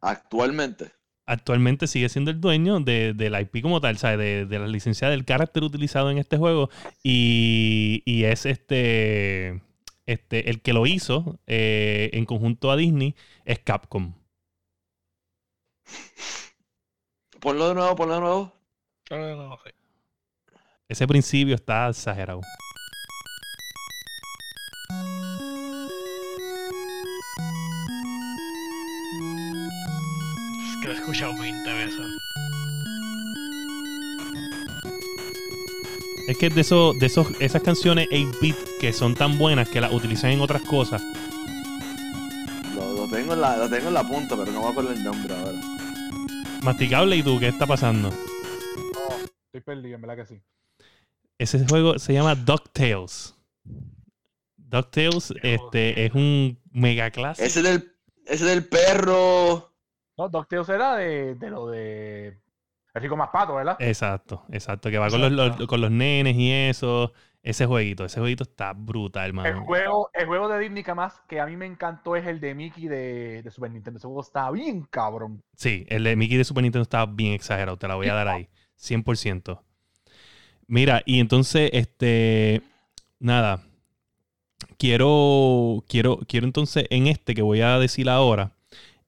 Actualmente. 0.03 0.93
actualmente 1.27 1.87
sigue 1.87 2.11
siendo 2.11 2.31
el 2.31 2.41
dueño 2.43 2.81
de, 2.81 3.15
de 3.15 3.31
la 3.31 3.41
IP 3.41 3.63
como 3.63 3.81
tal, 3.81 3.97
¿sabes? 3.97 4.19
De, 4.19 4.45
de 4.47 4.59
la 4.59 4.67
licencia 4.67 5.09
del 5.09 5.25
carácter 5.25 5.63
utilizado 5.65 6.11
en 6.11 6.19
este 6.19 6.37
juego. 6.37 6.69
Y, 7.03 8.03
y 8.05 8.25
es 8.25 8.45
este, 8.45 9.63
este. 10.05 10.51
El 10.51 10.61
que 10.61 10.75
lo 10.75 10.87
hizo 10.87 11.41
eh, 11.47 12.11
en 12.13 12.27
conjunto 12.27 12.71
a 12.71 12.77
Disney 12.77 13.15
es 13.47 13.61
Capcom. 13.61 14.13
Ponlo 17.41 17.69
de 17.69 17.75
nuevo, 17.75 17.95
ponlo 17.97 18.15
de 18.15 18.21
nuevo. 18.21 18.53
Pero 19.09 19.37
no 19.37 19.59
sé. 19.65 19.75
Ese 20.95 21.09
principio 21.09 21.57
está 21.57 21.89
exagerado. 21.89 22.41
Es 30.63 30.77
que 30.81 30.87
lo 30.87 30.93
he 30.93 30.97
escuchado 30.97 31.37
20 31.37 31.73
veces. 31.73 32.07
Es 36.29 36.39
que 36.39 36.49
de, 36.49 36.61
esos, 36.61 36.97
de 37.01 37.07
esos, 37.07 37.27
esas 37.41 37.61
canciones 37.63 38.07
8-bit 38.13 38.55
que 38.81 38.93
son 38.93 39.17
tan 39.17 39.37
buenas 39.37 39.69
que 39.69 39.81
las 39.81 39.93
utilizan 39.93 40.31
en 40.31 40.43
otras 40.43 40.63
cosas. 40.63 41.03
Lo, 42.77 43.09
tengo 43.09 43.33
en 43.33 43.41
la, 43.41 43.57
lo 43.57 43.69
tengo 43.69 43.89
en 43.89 43.95
la 43.95 44.07
punta, 44.07 44.37
pero 44.37 44.53
no 44.53 44.63
me 44.63 44.69
acuerdo 44.69 44.93
el 44.93 45.03
nombre 45.03 45.35
ahora. 45.35 45.59
Masticable 46.63 47.17
y 47.17 47.25
tú, 47.25 47.41
¿qué 47.41 47.49
está 47.49 47.67
pasando? 47.67 48.11
Oh, 48.95 49.17
estoy 49.47 49.61
perdido, 49.61 49.97
en 49.97 50.01
verdad 50.03 50.19
que 50.19 50.27
sí. 50.27 50.41
Ese 51.39 51.67
juego 51.67 51.99
se 51.99 52.13
llama 52.13 52.35
DuckTales. 52.35 53.35
DuckTales 54.57 55.33
este, 55.43 56.07
es 56.07 56.15
un 56.15 56.59
mega 56.73 57.11
clásico. 57.11 57.47
Ese 57.47 57.63
del, 57.63 57.93
ese 58.27 58.45
del 58.45 58.67
perro. 58.67 59.73
No, 60.17 60.29
DuckTales 60.29 60.69
era 60.69 60.97
de, 60.97 61.35
de 61.35 61.51
lo 61.51 61.67
de. 61.69 62.39
El 62.95 63.03
rico 63.03 63.17
más 63.17 63.31
pato, 63.33 63.57
¿verdad? 63.57 63.77
Exacto, 63.81 64.45
exacto. 64.53 64.89
Que 64.91 64.99
va 64.99 65.11
con 65.11 65.21
los, 65.21 65.33
los- 65.33 65.67
con 65.67 65.81
los 65.81 65.91
nenes 65.91 66.37
y 66.37 66.53
eso. 66.53 67.13
Ese 67.43 67.67
jueguito, 67.67 68.07
ese 68.07 68.21
jueguito 68.21 68.45
está 68.45 68.73
brutal, 68.73 69.25
El 69.25 69.29
hermano. 69.39 69.65
juego, 69.67 70.09
el 70.15 70.27
juego 70.27 70.49
de 70.49 70.59
Disney 70.61 70.83
que 70.83 70.95
más 70.95 71.21
que 71.29 71.41
a 71.41 71.47
mí 71.47 71.59
me 71.59 71.67
encantó 71.67 72.17
es 72.17 72.27
el 72.27 72.41
de 72.41 72.55
Mickey 72.55 72.89
de, 72.89 73.43
de 73.43 73.51
Super 73.51 73.71
Nintendo. 73.71 73.99
Ese 73.99 74.07
juego 74.07 74.23
está 74.23 74.51
bien 74.51 74.87
cabrón. 74.89 75.43
Sí, 75.55 75.85
el 75.91 76.05
de 76.05 76.17
Mickey 76.17 76.39
de 76.39 76.45
Super 76.45 76.63
Nintendo 76.63 76.85
está 76.85 77.05
bien 77.05 77.35
exagerado. 77.35 77.77
Te 77.77 77.87
la 77.87 77.97
voy 77.97 78.09
a 78.09 78.15
dar 78.15 78.29
ahí. 78.29 78.49
100%. 78.79 79.61
Mira, 80.67 81.03
y 81.07 81.21
entonces, 81.21 81.71
este. 81.73 82.63
Nada. 83.21 83.63
Quiero. 84.79 85.85
Quiero. 85.89 86.19
Quiero 86.29 86.47
entonces 86.47 86.87
en 86.91 87.07
este 87.07 87.35
que 87.35 87.43
voy 87.43 87.61
a 87.61 87.79
decir 87.79 88.09
ahora. 88.09 88.53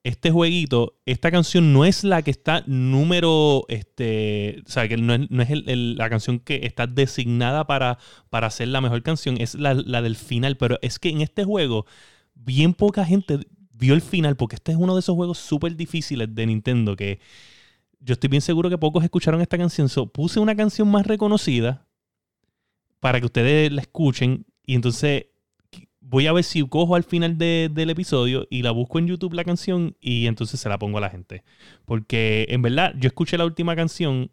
Este 0.03 0.31
jueguito, 0.31 0.95
esta 1.05 1.31
canción 1.31 1.73
no 1.73 1.83
es 1.83 2.05
la 2.05 2.21
que 2.21 2.31
está 2.31 2.63
número. 2.65 3.65
Este. 3.67 4.63
O 4.65 4.69
sea, 4.69 4.87
que 4.87 4.97
no 4.97 5.13
es, 5.13 5.29
no 5.29 5.43
es 5.43 5.49
el- 5.49 5.95
la 5.97 6.09
canción 6.09 6.39
que 6.39 6.61
está 6.63 6.87
designada 6.87 7.67
para, 7.67 7.97
para 8.29 8.49
ser 8.49 8.69
la 8.69 8.81
mejor 8.81 9.03
canción. 9.03 9.35
Es 9.39 9.55
la, 9.55 9.73
la 9.73 10.01
del 10.01 10.15
final. 10.15 10.55
Pero 10.57 10.79
es 10.81 10.99
que 10.99 11.09
en 11.09 11.21
este 11.21 11.43
juego, 11.43 11.85
bien 12.35 12.73
poca 12.73 13.03
gente 13.05 13.39
vio 13.73 13.93
el 13.93 14.01
final. 14.01 14.37
Porque 14.37 14.55
este 14.55 14.71
es 14.71 14.77
uno 14.77 14.93
de 14.95 15.01
esos 15.01 15.15
juegos 15.15 15.39
súper 15.39 15.75
difíciles 15.75 16.33
de 16.33 16.45
Nintendo. 16.45 16.95
Que 16.95 17.19
yo 17.99 18.13
estoy 18.13 18.29
bien 18.29 18.41
seguro 18.41 18.69
que 18.69 18.77
pocos 18.77 19.03
escucharon 19.03 19.41
esta 19.41 19.57
canción. 19.57 19.89
So, 19.89 20.07
puse 20.11 20.39
una 20.39 20.55
canción 20.55 20.89
más 20.89 21.05
reconocida 21.07 21.87
para 22.99 23.19
que 23.19 23.25
ustedes 23.25 23.71
la 23.71 23.81
escuchen. 23.81 24.45
Y 24.65 24.75
entonces 24.75 25.27
voy 25.99 26.27
a 26.27 26.33
ver 26.33 26.43
si 26.43 26.65
cojo 26.67 26.95
al 26.95 27.03
final 27.03 27.37
de- 27.37 27.69
del 27.73 27.89
episodio 27.89 28.47
y 28.49 28.61
la 28.61 28.71
busco 28.71 28.99
en 28.99 29.07
YouTube 29.07 29.33
la 29.33 29.43
canción 29.43 29.95
y 29.99 30.27
entonces 30.27 30.59
se 30.59 30.69
la 30.69 30.79
pongo 30.79 30.97
a 30.97 31.01
la 31.01 31.09
gente. 31.09 31.43
Porque 31.85 32.45
en 32.49 32.61
verdad 32.61 32.93
yo 32.97 33.07
escuché 33.07 33.37
la 33.37 33.45
última 33.45 33.75
canción 33.75 34.31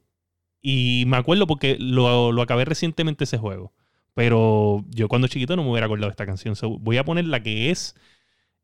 y 0.62 1.05
me 1.07 1.16
acuerdo 1.18 1.46
porque 1.46 1.77
lo, 1.79 2.33
lo 2.33 2.42
acabé 2.42 2.64
recientemente 2.64 3.24
ese 3.24 3.38
juego. 3.38 3.72
Pero 4.14 4.85
yo 4.90 5.09
cuando 5.09 5.29
chiquito 5.29 5.57
no 5.57 5.64
me 5.64 5.70
hubiera 5.70 5.87
acordado 5.87 6.09
de 6.09 6.12
esta 6.12 6.27
canción. 6.27 6.55
Voy 6.81 6.96
a 6.98 7.05
poner 7.05 7.27
la 7.27 7.42
que 7.42 7.70
es 7.70 7.96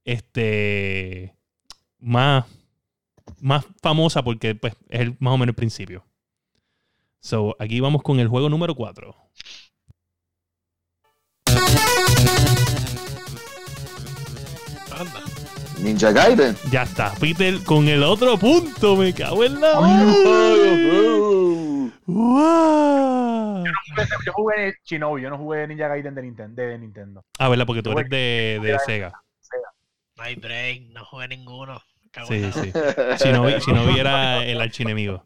este 0.05 1.35
más 1.99 2.45
más 3.41 3.65
famosa 3.83 4.23
porque 4.23 4.55
pues, 4.55 4.75
es 4.89 5.01
el- 5.01 5.17
más 5.21 5.35
o 5.35 5.39
menos 5.39 5.53
el 5.53 5.57
principio. 5.57 6.05
So, 7.21 7.55
aquí 7.59 7.81
vamos 7.81 8.03
con 8.03 8.19
el 8.19 8.29
juego 8.29 8.49
número 8.49 8.75
4. 8.75 9.15
Anda. 14.99 15.21
Ninja 15.79 16.13
Gaiden. 16.13 16.57
Ya 16.71 16.83
está. 16.83 17.13
Peter 17.15 17.63
con 17.65 17.89
el 17.89 18.03
otro 18.03 18.37
punto. 18.39 18.97
Me 18.97 19.15
cago 19.15 19.45
en 19.45 19.61
la. 19.61 19.79
¡Wow! 22.07 23.65
Yo 24.27 24.33
jugué 24.33 24.69
en 24.69 24.75
Shinobi, 24.85 25.23
yo 25.23 25.31
no 25.31 25.39
jugué 25.39 25.67
Ninja 25.67 25.89
Gaiden 25.89 26.15
de 26.15 26.23
Nintendo. 26.23 26.63
De 26.63 26.79
Nintendo. 26.79 27.25
Ah, 27.39 27.49
¿verdad? 27.49 27.67
Porque 27.67 27.83
tú 27.83 27.91
eres 27.93 28.11
de, 28.11 28.59
de 28.63 28.79
Sega. 28.85 29.13
No 30.17 30.23
hay 30.23 30.35
break, 30.35 30.83
no 30.91 31.05
jugué 31.05 31.29
ninguno. 31.29 31.81
Sí, 32.27 32.35
en 32.35 32.43
la- 32.43 32.53
sí. 32.53 32.73
Shinobi, 33.25 33.53
Shinobi 33.65 33.99
era 33.99 34.45
el 34.45 34.61
archienemigo. 34.61 35.25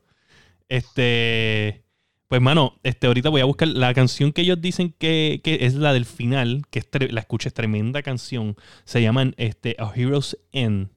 Este. 0.69 1.83
Pues, 2.29 2.41
mano, 2.41 2.75
este, 2.83 3.07
ahorita 3.07 3.29
voy 3.29 3.43
a 3.43 3.45
buscar 3.45 3.69
la 3.69 3.95
canción 3.95 4.33
que 4.33 4.43
ellos 4.43 4.61
dicen 4.61 4.93
que, 4.99 5.41
que 5.45 5.59
es 5.61 5.75
la 5.75 5.93
del 5.93 6.05
final, 6.05 6.63
que 6.71 6.81
es 6.81 6.89
la 7.13 7.21
escucha, 7.21 7.49
es 7.49 7.55
tremenda 7.55 8.03
canción. 8.03 8.57
Se 8.85 9.01
llaman 9.03 9.35
este, 9.37 9.77
A 9.79 9.93
Hero's 9.95 10.37
End. 10.51 10.89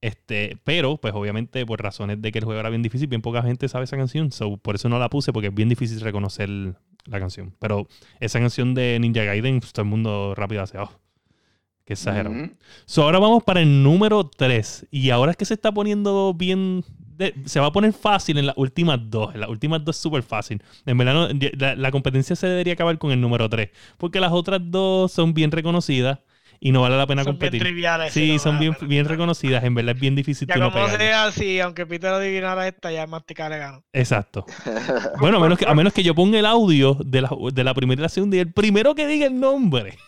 Este, 0.00 0.56
pero, 0.64 0.96
pues 0.96 1.12
obviamente, 1.14 1.66
por 1.66 1.82
razones 1.82 2.22
de 2.22 2.32
que 2.32 2.38
el 2.38 2.44
juego 2.44 2.58
era 2.60 2.70
bien 2.70 2.82
difícil, 2.82 3.06
bien 3.08 3.20
poca 3.22 3.42
gente 3.42 3.68
sabe 3.68 3.84
esa 3.84 3.96
canción. 3.96 4.32
So, 4.32 4.56
por 4.56 4.76
eso 4.76 4.88
no 4.88 4.98
la 4.98 5.10
puse, 5.10 5.32
porque 5.32 5.48
es 5.48 5.54
bien 5.54 5.68
difícil 5.68 6.00
reconocer 6.00 6.48
la 6.48 7.18
canción. 7.20 7.54
Pero 7.58 7.86
esa 8.20 8.38
canción 8.40 8.72
de 8.72 8.98
Ninja 9.00 9.24
Gaiden, 9.24 9.60
pues, 9.60 9.72
todo 9.72 9.82
el 9.82 9.90
mundo 9.90 10.34
rápido 10.36 10.62
hace, 10.62 10.78
oh, 10.78 10.90
qué 11.84 11.92
exagerado. 11.94 12.34
So, 12.86 13.02
ahora 13.02 13.18
vamos 13.18 13.42
para 13.44 13.60
el 13.60 13.82
número 13.82 14.24
3. 14.28 14.86
Y 14.90 15.10
ahora 15.10 15.32
es 15.32 15.36
que 15.36 15.44
se 15.44 15.54
está 15.54 15.72
poniendo 15.72 16.34
bien. 16.34 16.84
de- 17.16 17.34
se 17.44 17.60
va 17.60 17.66
a 17.66 17.72
poner 17.72 17.92
fácil 17.92 18.38
en 18.38 18.46
las 18.46 18.56
últimas 18.56 18.98
dos. 19.02 19.34
En 19.34 19.40
las 19.40 19.48
últimas 19.50 19.84
dos 19.84 19.94
es 19.96 20.02
súper 20.02 20.22
fácil. 20.22 20.62
En 20.86 20.96
verdad, 20.98 21.14
no- 21.14 21.28
la, 21.58 21.76
la 21.76 21.90
competencia 21.90 22.34
se 22.34 22.46
debería 22.48 22.72
acabar 22.72 22.96
con 22.98 23.10
el 23.12 23.20
número 23.20 23.48
3. 23.48 23.68
Porque 23.98 24.18
las 24.18 24.32
otras 24.32 24.60
dos 24.64 25.12
son 25.12 25.34
bien 25.34 25.50
reconocidas 25.52 26.18
y 26.58 26.72
no 26.72 26.80
vale 26.80 26.96
la 26.96 27.06
pena 27.06 27.22
Son 27.22 27.32
bien 27.32 27.38
competir. 27.38 27.60
triviales. 27.62 28.12
Sí, 28.12 28.32
no 28.32 28.38
son 28.38 28.58
bien, 28.58 28.76
bien 28.88 29.04
reconocidas. 29.06 29.62
En 29.64 29.74
verdad 29.74 29.94
es 29.94 30.00
bien 30.00 30.16
difícil 30.16 30.48
Ya 30.48 30.54
tú 30.54 30.60
no 30.60 30.72
como 30.72 30.84
pegarle. 30.86 31.06
sea, 31.06 31.32
si 31.32 31.60
aunque 31.60 31.86
Peter 31.86 32.10
adivinara 32.10 32.66
esta, 32.66 32.90
ya 32.90 33.06
masticable 33.06 33.58
gano. 33.58 33.84
Exacto. 33.92 34.46
Bueno, 35.20 35.36
a 35.38 35.40
menos, 35.40 35.58
que, 35.58 35.66
a 35.68 35.74
menos 35.74 35.92
que 35.92 36.02
yo 36.02 36.14
ponga 36.14 36.38
el 36.38 36.46
audio 36.46 36.94
de 37.04 37.20
la, 37.20 37.30
de 37.52 37.62
la 37.64 37.74
primera 37.74 38.00
y 38.00 38.02
la 38.04 38.08
segunda 38.08 38.36
y 38.36 38.40
el 38.40 38.52
primero 38.52 38.94
que 38.94 39.06
diga 39.06 39.26
el 39.26 39.38
nombre. 39.38 39.98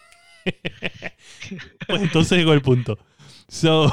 pues 1.88 2.02
entonces 2.02 2.38
llegó 2.38 2.52
el 2.52 2.62
punto. 2.62 2.98
So, 3.48 3.92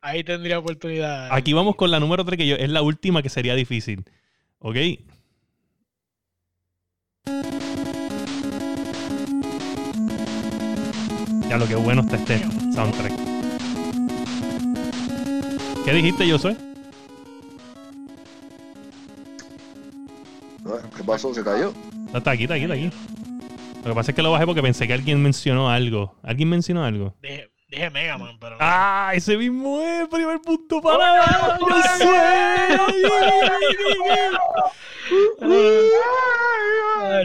Ahí 0.00 0.22
tendría 0.24 0.58
oportunidad. 0.58 1.28
Aquí 1.32 1.52
vamos 1.52 1.76
con 1.76 1.90
la 1.90 2.00
número 2.00 2.24
3, 2.24 2.38
que 2.38 2.46
yo, 2.46 2.56
es 2.56 2.70
la 2.70 2.82
última 2.82 3.22
que 3.22 3.28
sería 3.28 3.54
difícil. 3.54 4.04
¿Ok? 4.60 4.76
Ya 11.48 11.56
lo 11.56 11.66
que 11.66 11.74
bueno 11.74 12.02
está 12.02 12.16
este 12.16 12.38
soundtrack. 12.74 13.12
¿Qué 15.84 15.92
dijiste, 15.92 16.28
yo 16.28 16.38
soy? 16.38 16.56
¿Qué 20.96 21.04
pasó? 21.04 21.32
¿Se 21.32 21.42
cayó? 21.42 21.72
Está 22.14 22.32
aquí, 22.32 22.42
está 22.44 22.54
aquí, 22.54 22.64
está 22.64 22.74
aquí. 22.74 22.90
Lo 23.84 23.90
que 23.90 23.94
pasa 23.94 24.10
es 24.10 24.14
que 24.14 24.22
lo 24.22 24.30
bajé 24.32 24.44
porque 24.46 24.62
pensé 24.62 24.86
que 24.86 24.92
alguien 24.92 25.22
mencionó 25.22 25.70
algo. 25.70 26.16
¿Alguien 26.22 26.48
mencionó 26.48 26.84
algo? 26.84 27.14
Dije, 27.22 27.50
dije 27.68 27.90
Mega 27.90 28.18
Man, 28.18 28.36
pero. 28.38 28.52
no. 28.52 28.56
¡Ah! 28.60 29.12
Ese 29.14 29.36
mismo 29.38 29.80
es 29.80 30.00
el 30.02 30.08
primer 30.08 30.40
punto 30.40 30.80
para 30.82 31.58
yo 31.58 31.82
sé. 31.96 32.04
Ah, 35.40 37.22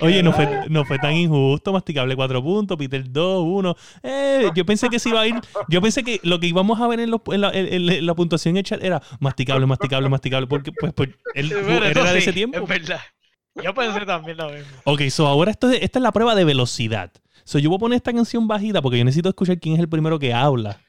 Oye, 0.00 0.22
no 0.22 0.32
fue, 0.34 0.46
no 0.68 0.84
fue 0.84 0.98
tan 0.98 1.14
injusto. 1.14 1.72
Masticable 1.72 2.14
4 2.14 2.42
puntos, 2.42 2.76
Peter 2.76 3.02
2, 3.10 3.44
1. 3.46 3.76
Eh, 4.02 4.50
yo 4.54 4.66
pensé 4.66 4.90
que 4.90 4.98
se 4.98 5.08
iba 5.08 5.22
a 5.22 5.26
ir. 5.26 5.34
Yo 5.68 5.80
pensé 5.80 6.04
que 6.04 6.20
lo 6.22 6.38
que 6.38 6.48
íbamos 6.48 6.78
a 6.80 6.86
ver 6.86 7.00
en, 7.00 7.10
los- 7.10 7.22
en 7.32 7.40
la, 7.40 7.50
en- 7.52 7.88
en 7.90 8.04
la 8.06 8.14
puntuación 8.14 8.60
chat 8.62 8.82
era 8.84 9.00
masticable, 9.20 9.64
masticable, 9.64 10.08
masticable. 10.10 10.46
Porque 10.46 10.70
pues, 10.72 10.92
pues 10.92 11.08
él 11.34 11.50
eso 11.50 11.84
era 11.84 12.12
de 12.12 12.18
ese 12.18 12.32
tiempo. 12.34 12.58
Es 12.58 12.68
verdad. 12.68 13.00
Yo 13.62 13.74
pensé 13.74 14.04
también 14.06 14.36
lo 14.36 14.50
mismo. 14.50 14.66
Ok, 14.84 15.02
so 15.10 15.26
ahora 15.26 15.50
esto 15.50 15.70
es- 15.70 15.82
esta 15.82 15.98
es 15.98 16.02
la 16.02 16.12
prueba 16.12 16.34
de 16.34 16.44
velocidad. 16.44 17.10
So 17.44 17.58
yo 17.58 17.70
voy 17.70 17.76
a 17.76 17.80
poner 17.80 17.96
esta 17.96 18.12
canción 18.12 18.46
bajita 18.46 18.82
porque 18.82 18.98
yo 18.98 19.04
necesito 19.04 19.28
escuchar 19.30 19.58
quién 19.58 19.74
es 19.74 19.80
el 19.80 19.88
primero 19.88 20.18
que 20.18 20.32
habla. 20.34 20.80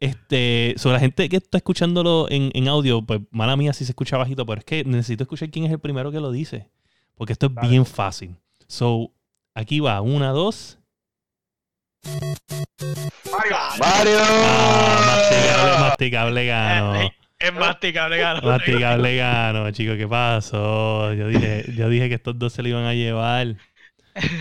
Este, 0.00 0.74
sobre 0.76 0.94
la 0.94 1.00
gente 1.00 1.28
que 1.28 1.36
está 1.36 1.58
escuchándolo 1.58 2.26
en, 2.30 2.50
en 2.54 2.68
audio, 2.68 3.02
pues 3.02 3.20
mala 3.30 3.56
mía 3.56 3.72
si 3.72 3.84
se 3.84 3.92
escucha 3.92 4.16
bajito, 4.16 4.44
pero 4.44 4.58
es 4.58 4.64
que 4.64 4.84
necesito 4.84 5.22
escuchar 5.24 5.50
quién 5.50 5.64
es 5.66 5.72
el 5.72 5.78
primero 5.78 6.10
que 6.12 6.20
lo 6.20 6.30
dice. 6.30 6.68
Porque 7.16 7.32
esto 7.32 7.46
es 7.46 7.68
bien 7.68 7.86
fácil. 7.86 8.36
So, 8.66 9.12
aquí 9.54 9.80
va, 9.80 10.00
una, 10.00 10.30
dos. 10.30 10.78
Mario. 13.32 13.56
¡Mario! 13.78 14.18
Ah, 14.20 15.02
masticable, 15.06 15.78
masticable 15.88 16.46
gano. 16.46 17.10
Es 17.44 17.52
masticable, 17.54 18.18
gano. 18.18 18.40
Masticable 18.42 19.16
gano, 19.16 19.70
chicos, 19.70 19.96
¿qué 19.96 20.08
pasó? 20.08 21.12
Yo 21.14 21.28
dije, 21.28 21.64
yo 21.76 21.88
dije 21.88 22.08
que 22.08 22.14
estos 22.14 22.38
dos 22.38 22.52
se 22.52 22.62
lo 22.62 22.68
iban 22.68 22.84
a 22.84 22.94
llevar. 22.94 23.56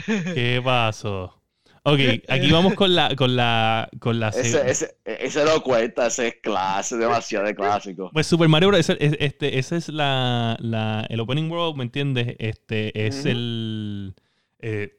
¿Qué 0.05 0.61
pasó? 0.63 1.39
Ok, 1.85 1.99
aquí 2.29 2.49
vamos 2.49 2.75
con 2.75 2.95
la, 2.95 3.13
con 3.15 3.35
la, 3.35 3.89
con 3.99 4.17
la 4.17 4.29
Ese, 4.29 4.69
ese, 4.69 4.95
ese 5.03 5.43
no 5.43 5.61
cuenta, 5.61 6.07
ese 6.07 6.27
es 6.29 6.35
clase, 6.41 6.95
demasiado 6.95 7.45
de 7.45 7.53
clásico. 7.55 8.09
Pues 8.13 8.25
Super 8.25 8.47
Mario 8.47 8.69
Bros. 8.69 8.79
Ese, 8.79 8.95
es- 9.05 9.17
este, 9.19 9.59
ese 9.59 9.75
es 9.75 9.89
la, 9.89 10.55
la- 10.61 11.05
el 11.09 11.19
opening 11.19 11.49
world, 11.51 11.75
¿me 11.75 11.83
entiendes? 11.83 12.35
Este 12.39 13.05
es 13.05 13.25
el 13.25 14.15
eh, 14.59 14.95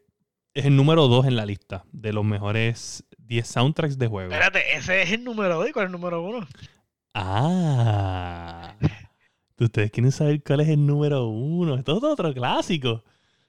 es 0.53 0.67
el 0.67 0.77
número 0.77 1.09
2 1.09 1.27
en 1.27 1.37
la 1.37 1.47
lista 1.47 1.85
de 1.91 2.13
los 2.13 2.23
mejores 2.25 3.05
10 3.17 3.47
soundtracks 3.49 3.99
de 3.99 4.07
juego. 4.07 4.31
Espérate, 4.33 4.77
ese 4.77 5.01
es 5.03 5.13
el 5.13 5.25
número 5.25 5.55
2 5.55 5.71
y 5.71 5.73
cuál 5.73 5.87
es 5.87 5.89
el 5.89 5.93
número 5.93 6.23
1. 6.23 6.47
Ah. 7.15 8.77
Ustedes 9.59 9.91
quieren 9.91 10.13
saber 10.13 10.43
cuál 10.43 10.61
es 10.61 10.69
el 10.69 10.85
número 10.85 11.29
uno. 11.29 11.77
Esto 11.77 11.97
es 11.97 12.03
otro 12.03 12.35
clásico. 12.35 13.05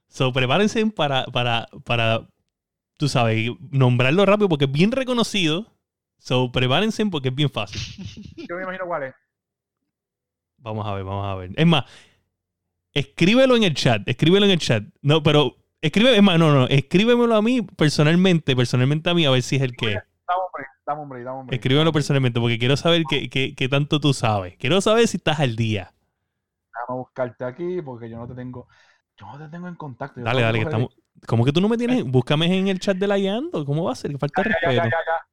So, 0.07 0.31
prepárense 0.31 0.85
para, 0.87 1.25
para, 1.25 1.67
para, 1.83 2.29
tú 2.97 3.09
sabes, 3.09 3.49
nombrarlo 3.71 4.25
rápido 4.25 4.47
porque 4.49 4.65
es 4.65 4.71
bien 4.71 4.91
reconocido. 4.91 5.73
So, 6.19 6.51
prepárense 6.51 7.05
porque 7.07 7.29
es 7.29 7.35
bien 7.35 7.49
fácil. 7.49 7.81
Yo 8.49 8.55
me 8.55 8.63
imagino 8.63 8.85
cuál 8.85 9.03
es. 9.03 9.15
Vamos 10.57 10.85
a 10.87 10.93
ver, 10.93 11.03
vamos 11.03 11.25
a 11.25 11.35
ver. 11.35 11.51
Es 11.55 11.65
más, 11.65 11.85
escríbelo 12.93 13.55
en 13.55 13.63
el 13.63 13.73
chat, 13.73 14.07
escríbelo 14.07 14.45
en 14.45 14.51
el 14.51 14.59
chat. 14.59 14.83
No, 15.01 15.21
pero 15.21 15.57
escribe, 15.81 16.15
es 16.15 16.23
más, 16.23 16.39
no, 16.39 16.51
no, 16.53 16.67
escríbemelo 16.67 17.35
a 17.35 17.41
mí 17.41 17.61
personalmente, 17.61 18.55
personalmente 18.55 19.09
a 19.09 19.13
mí, 19.13 19.25
a 19.25 19.31
ver 19.31 19.43
si 19.43 19.57
es 19.57 19.61
el 19.61 19.75
que. 19.75 19.99
Dame 20.85 21.01
hombre, 21.01 21.01
dame 21.01 21.01
hombre, 21.01 21.23
dame 21.23 21.39
hombre. 21.39 21.55
Escríbemelo 21.55 21.91
personalmente 21.91 22.39
porque 22.39 22.59
quiero 22.59 22.77
saber 22.77 23.03
qué, 23.09 23.29
qué, 23.29 23.55
qué 23.55 23.69
tanto 23.69 23.99
tú 23.99 24.13
sabes. 24.13 24.55
Quiero 24.57 24.79
saber 24.81 25.07
si 25.07 25.17
estás 25.17 25.39
al 25.39 25.55
día. 25.55 25.93
Déjame 26.73 26.99
buscarte 26.99 27.43
aquí 27.43 27.81
porque 27.81 28.09
yo 28.09 28.17
no 28.17 28.27
te 28.27 28.35
tengo. 28.35 28.67
Yo 29.17 29.25
no 29.25 29.37
te 29.37 29.47
tengo 29.49 29.67
en 29.67 29.75
contacto. 29.75 30.19
Yo 30.19 30.25
Dale, 30.25 30.41
dale, 30.41 30.59
que 30.59 30.65
estamos. 30.65 30.95
¿Cómo 31.27 31.45
que 31.45 31.51
tú 31.51 31.61
no 31.61 31.69
me 31.69 31.77
tienes? 31.77 32.03
Búscame 32.03 32.55
en 32.57 32.67
el 32.67 32.79
chat 32.79 32.97
de 32.97 33.07
la 33.07 33.17
Yando. 33.17 33.65
¿Cómo 33.65 33.85
va 33.85 33.93
a 33.93 33.95
ser? 33.95 34.11
Que 34.11 34.17
falta 34.17 34.43
Ya, 34.43 34.49
ya, 34.49 34.59
ya, 34.73 34.83
respeto. 34.83 34.89
ya, 34.89 35.05
ya. 35.05 35.27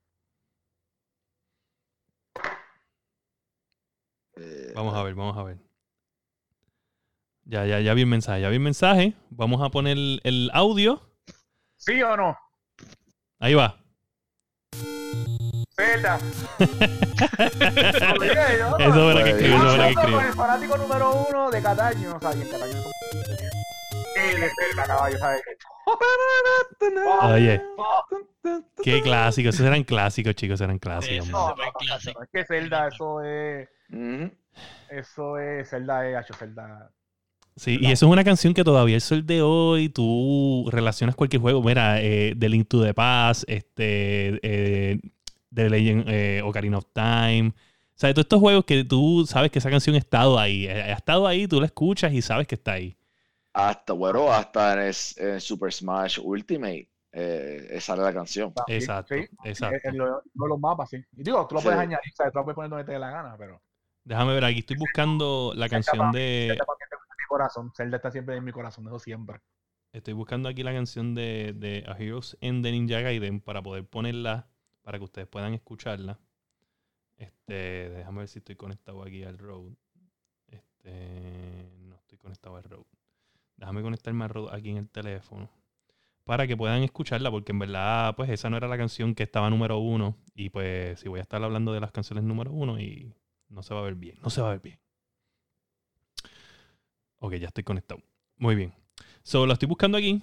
Eh, 4.37 4.73
Vamos 4.75 4.95
a 4.95 5.03
ver, 5.03 5.15
vamos 5.15 5.37
a 5.37 5.43
ver. 5.43 5.59
Ya, 7.45 7.67
ya, 7.67 7.81
ya 7.81 7.93
vi 7.95 8.03
el 8.03 8.07
mensaje, 8.07 8.41
ya 8.41 8.49
vi 8.49 8.57
el 8.57 8.63
mensaje. 8.63 9.15
Vamos 9.31 9.61
a 9.61 9.69
poner 9.71 9.97
el 10.23 10.51
audio. 10.55 11.03
¿Sí 11.77 12.01
o 12.03 12.17
no? 12.17 12.39
Ahí 13.41 13.55
va. 13.55 13.82
Yo. 18.59 18.79
Eso 18.79 19.11
era 19.11 19.25
que 19.25 19.31
escribió, 19.31 19.57
eso 19.57 19.75
era 19.75 19.85
que 19.87 19.91
escribió. 19.93 20.17
con 20.17 20.27
el 20.27 20.33
fanático 20.35 20.77
número 20.79 21.27
uno 21.29 21.51
de 21.51 21.63
Cataño. 21.63 22.13
No 22.15 22.21
sabía, 22.21 22.45
en 22.45 22.51
Cataño 22.51 22.73
somos- 22.73 22.93
Él 24.17 24.43
es 24.43 24.53
Zelda, 24.59 24.85
caballo, 24.87 25.19
¿sabes? 25.19 25.43
Oye, 27.23 27.63
qué 28.85 29.03
clásico. 29.03 29.49
Esos 29.49 29.67
eran 29.67 29.83
clásicos, 29.85 30.35
chicos, 30.35 30.61
eran 30.61 30.79
clásicos. 30.79 31.27
Sí. 31.27 31.33
No, 31.33 31.49
no, 31.49 31.55
no, 31.57 32.23
es 32.23 32.29
que 32.33 32.45
Zelda, 32.45 32.89
eso 32.89 33.23
es. 33.23 33.69
ujú. 33.91 34.31
Eso 34.91 35.39
es. 35.39 35.69
Zelda 35.71 36.07
es 36.09 36.25
hecho 36.25 36.35
Zelda. 36.35 36.91
Sí, 37.57 37.79
y 37.81 37.91
eso 37.93 38.07
es 38.07 38.13
una 38.13 38.25
canción 38.25 38.55
que 38.55 38.65
todavía 38.65 38.95
el 38.95 39.03
sol 39.03 39.27
de 39.27 39.43
hoy 39.43 39.91
tú 39.91 40.69
relacionas 40.73 41.15
cualquier 41.17 41.43
juego. 41.43 41.63
Mira, 41.63 42.01
eh, 42.01 42.35
The 42.39 42.49
Link 42.49 42.67
to 42.69 42.83
the 42.83 42.95
Past, 42.95 43.45
este, 43.47 44.39
eh, 44.43 44.99
The 45.55 45.71
Legend, 45.71 46.05
eh, 46.09 46.43
Ocarina 46.45 46.79
of 46.79 46.87
Time. 46.93 47.49
O 47.95 47.99
sea, 48.03 48.13
todos 48.15 48.25
estos 48.25 48.41
juegos 48.41 48.65
que 48.65 48.85
tú 48.85 49.25
sabes 49.29 49.51
que 49.51 49.59
esa 49.59 49.71
canción 49.71 49.95
ha 49.97 49.99
estado 49.99 50.39
ahí. 50.39 50.67
eh, 50.67 50.83
Ha 50.83 50.93
estado 50.95 51.27
ahí, 51.27 51.47
tú 51.47 51.61
la 51.61 51.67
escuchas 51.67 52.13
y 52.13 52.23
sabes 52.23 52.47
que 52.47 52.55
está 52.57 52.73
ahí. 52.73 52.97
Hasta, 53.55 53.93
bueno, 53.93 54.33
hasta 54.33 54.73
en, 54.75 54.79
es- 54.89 55.17
en 55.19 55.41
Super 55.41 55.73
Smash 55.73 56.19
Ultimate 56.23 56.89
eh, 57.13 57.79
sale 57.81 58.03
la 58.03 58.13
canción. 58.15 58.53
También, 58.55 58.81
Exacto, 58.81 59.15
sí. 59.15 59.27
exacto. 59.45 59.77
En, 59.85 59.95
en 59.95 59.99
lo- 59.99 60.19
en 60.23 60.49
los 60.49 60.59
mapas, 60.59 60.89
sí. 60.91 60.97
Y 61.17 61.23
digo, 61.23 61.47
tú 61.47 61.57
lo 61.57 61.61
Sí. 61.61 61.67
puedes 61.67 61.81
añadir, 61.81 62.13
o 62.13 62.17
sea, 62.17 62.31
tú 62.31 62.39
lo 62.39 62.45
puedes 62.45 62.55
poner 62.57 62.71
donde 62.71 62.85
te 62.85 62.93
dé 62.93 62.99
la 62.99 63.11
gana, 63.11 63.37
pero. 63.39 63.61
Déjame 64.05 64.35
ver, 64.35 64.45
aquí 64.47 64.61
estoy 64.61 64.77
buscando 64.79 65.53
la 65.55 65.69
canción 65.69 66.11
de... 66.13 66.57
Mi 66.59 67.25
corazón. 67.29 67.73
Zelda 67.77 67.97
está 67.99 68.11
siempre 68.11 68.37
en 68.37 68.45
mi 68.45 68.53
corazón, 68.53 68.87
eso 68.87 68.99
siempre. 68.99 69.41
Estoy 69.93 70.15
buscando 70.15 70.49
aquí 70.49 70.63
la 70.63 70.73
canción 70.73 71.15
de, 71.15 71.53
de 71.55 71.85
A 71.87 71.97
Heroes 71.99 72.37
End 72.41 72.65
de 72.65 72.73
Ninja 72.73 73.01
Gaiden 73.01 73.41
para 73.41 73.63
poder 73.63 73.87
ponerla, 73.87 74.49
para 74.83 74.99
que 74.99 75.05
ustedes 75.05 75.29
puedan 75.29 75.55
escucharla. 75.55 76.19
Este, 77.17 77.91
déjame 77.91 78.21
ver 78.21 78.29
si 78.29 78.41
estoy 78.41 78.57
conectado 78.57 79.03
aquí 79.03 79.23
al 79.25 79.39
road. 79.39 79.73
Este, 80.49 81.71
no 81.79 81.97
estoy 81.97 82.19
conectado 82.19 82.57
al 82.57 82.65
road. 82.65 82.85
Déjame 83.57 83.83
conectarme 83.83 84.25
al 84.25 84.31
road 84.31 84.55
aquí 84.55 84.71
en 84.71 84.79
el 84.79 84.89
teléfono. 84.89 85.49
Para 86.25 86.47
que 86.47 86.57
puedan 86.57 86.83
escucharla, 86.83 87.31
porque 87.31 87.53
en 87.53 87.59
verdad, 87.59 88.15
pues 88.17 88.31
esa 88.31 88.49
no 88.49 88.57
era 88.57 88.69
la 88.69 88.77
canción 88.77 89.15
que 89.15 89.23
estaba 89.23 89.51
número 89.51 89.79
uno. 89.79 90.17
Y 90.35 90.51
pues, 90.51 91.01
si 91.01 91.09
voy 91.09 91.19
a 91.19 91.23
estar 91.23 91.43
hablando 91.43 91.73
de 91.73 91.81
las 91.81 91.93
canciones 91.93 92.25
número 92.25 92.53
uno 92.53 92.81
y 92.81 93.13
no 93.49 93.63
se 93.63 93.75
va 93.75 93.81
a 93.81 93.85
ver 93.85 93.95
bien. 93.95 94.19
No 94.23 94.31
se 94.31 94.41
va 94.41 94.49
a 94.49 94.51
ver 94.53 94.61
bien. 94.61 94.79
Ok, 97.19 97.35
ya 97.35 97.49
estoy 97.49 97.65
conectado. 97.65 98.03
Muy 98.37 98.55
bien. 98.57 98.75
So, 99.23 99.47
lo 99.47 99.53
estoy 99.53 99.69
buscando 99.69 99.97
aquí. 99.99 100.23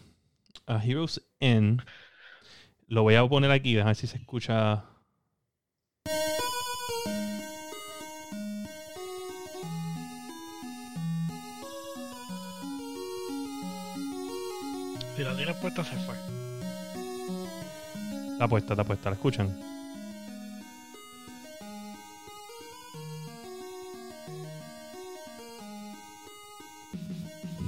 A 0.65 0.83
Heroes 0.83 1.25
End. 1.39 1.81
Lo 2.89 3.03
voy 3.03 3.13
a 3.13 3.27
poner 3.27 3.51
aquí, 3.51 3.73
déjame 3.75 3.91
ver 3.91 3.95
si 3.95 4.07
se 4.07 4.17
escucha. 4.17 4.83
Si 15.15 15.23
la 15.23 15.35
tienes 15.35 15.55
puesta, 15.57 15.83
se 15.83 15.95
fue. 15.97 16.15
Está 18.31 18.47
puesta, 18.47 18.73
está 18.73 18.83
puesta, 18.83 19.09
¿la 19.11 19.15
escuchan? 19.15 19.59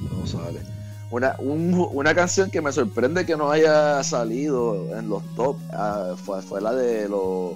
No 0.10 0.26
sale. 0.26 0.81
Una, 1.12 1.36
un- 1.40 1.88
una 1.92 2.16
canción 2.16 2.50
que 2.50 2.62
me 2.62 2.72
sorprende 2.72 3.26
que 3.26 3.36
no 3.36 3.52
haya 3.52 4.02
salido 4.04 4.98
en 4.98 5.10
los 5.10 5.24
top 5.36 5.58
ah, 5.74 6.16
fue, 6.16 6.42
fue 6.42 6.62
la 6.62 6.72
de 6.74 7.10
los 7.10 7.54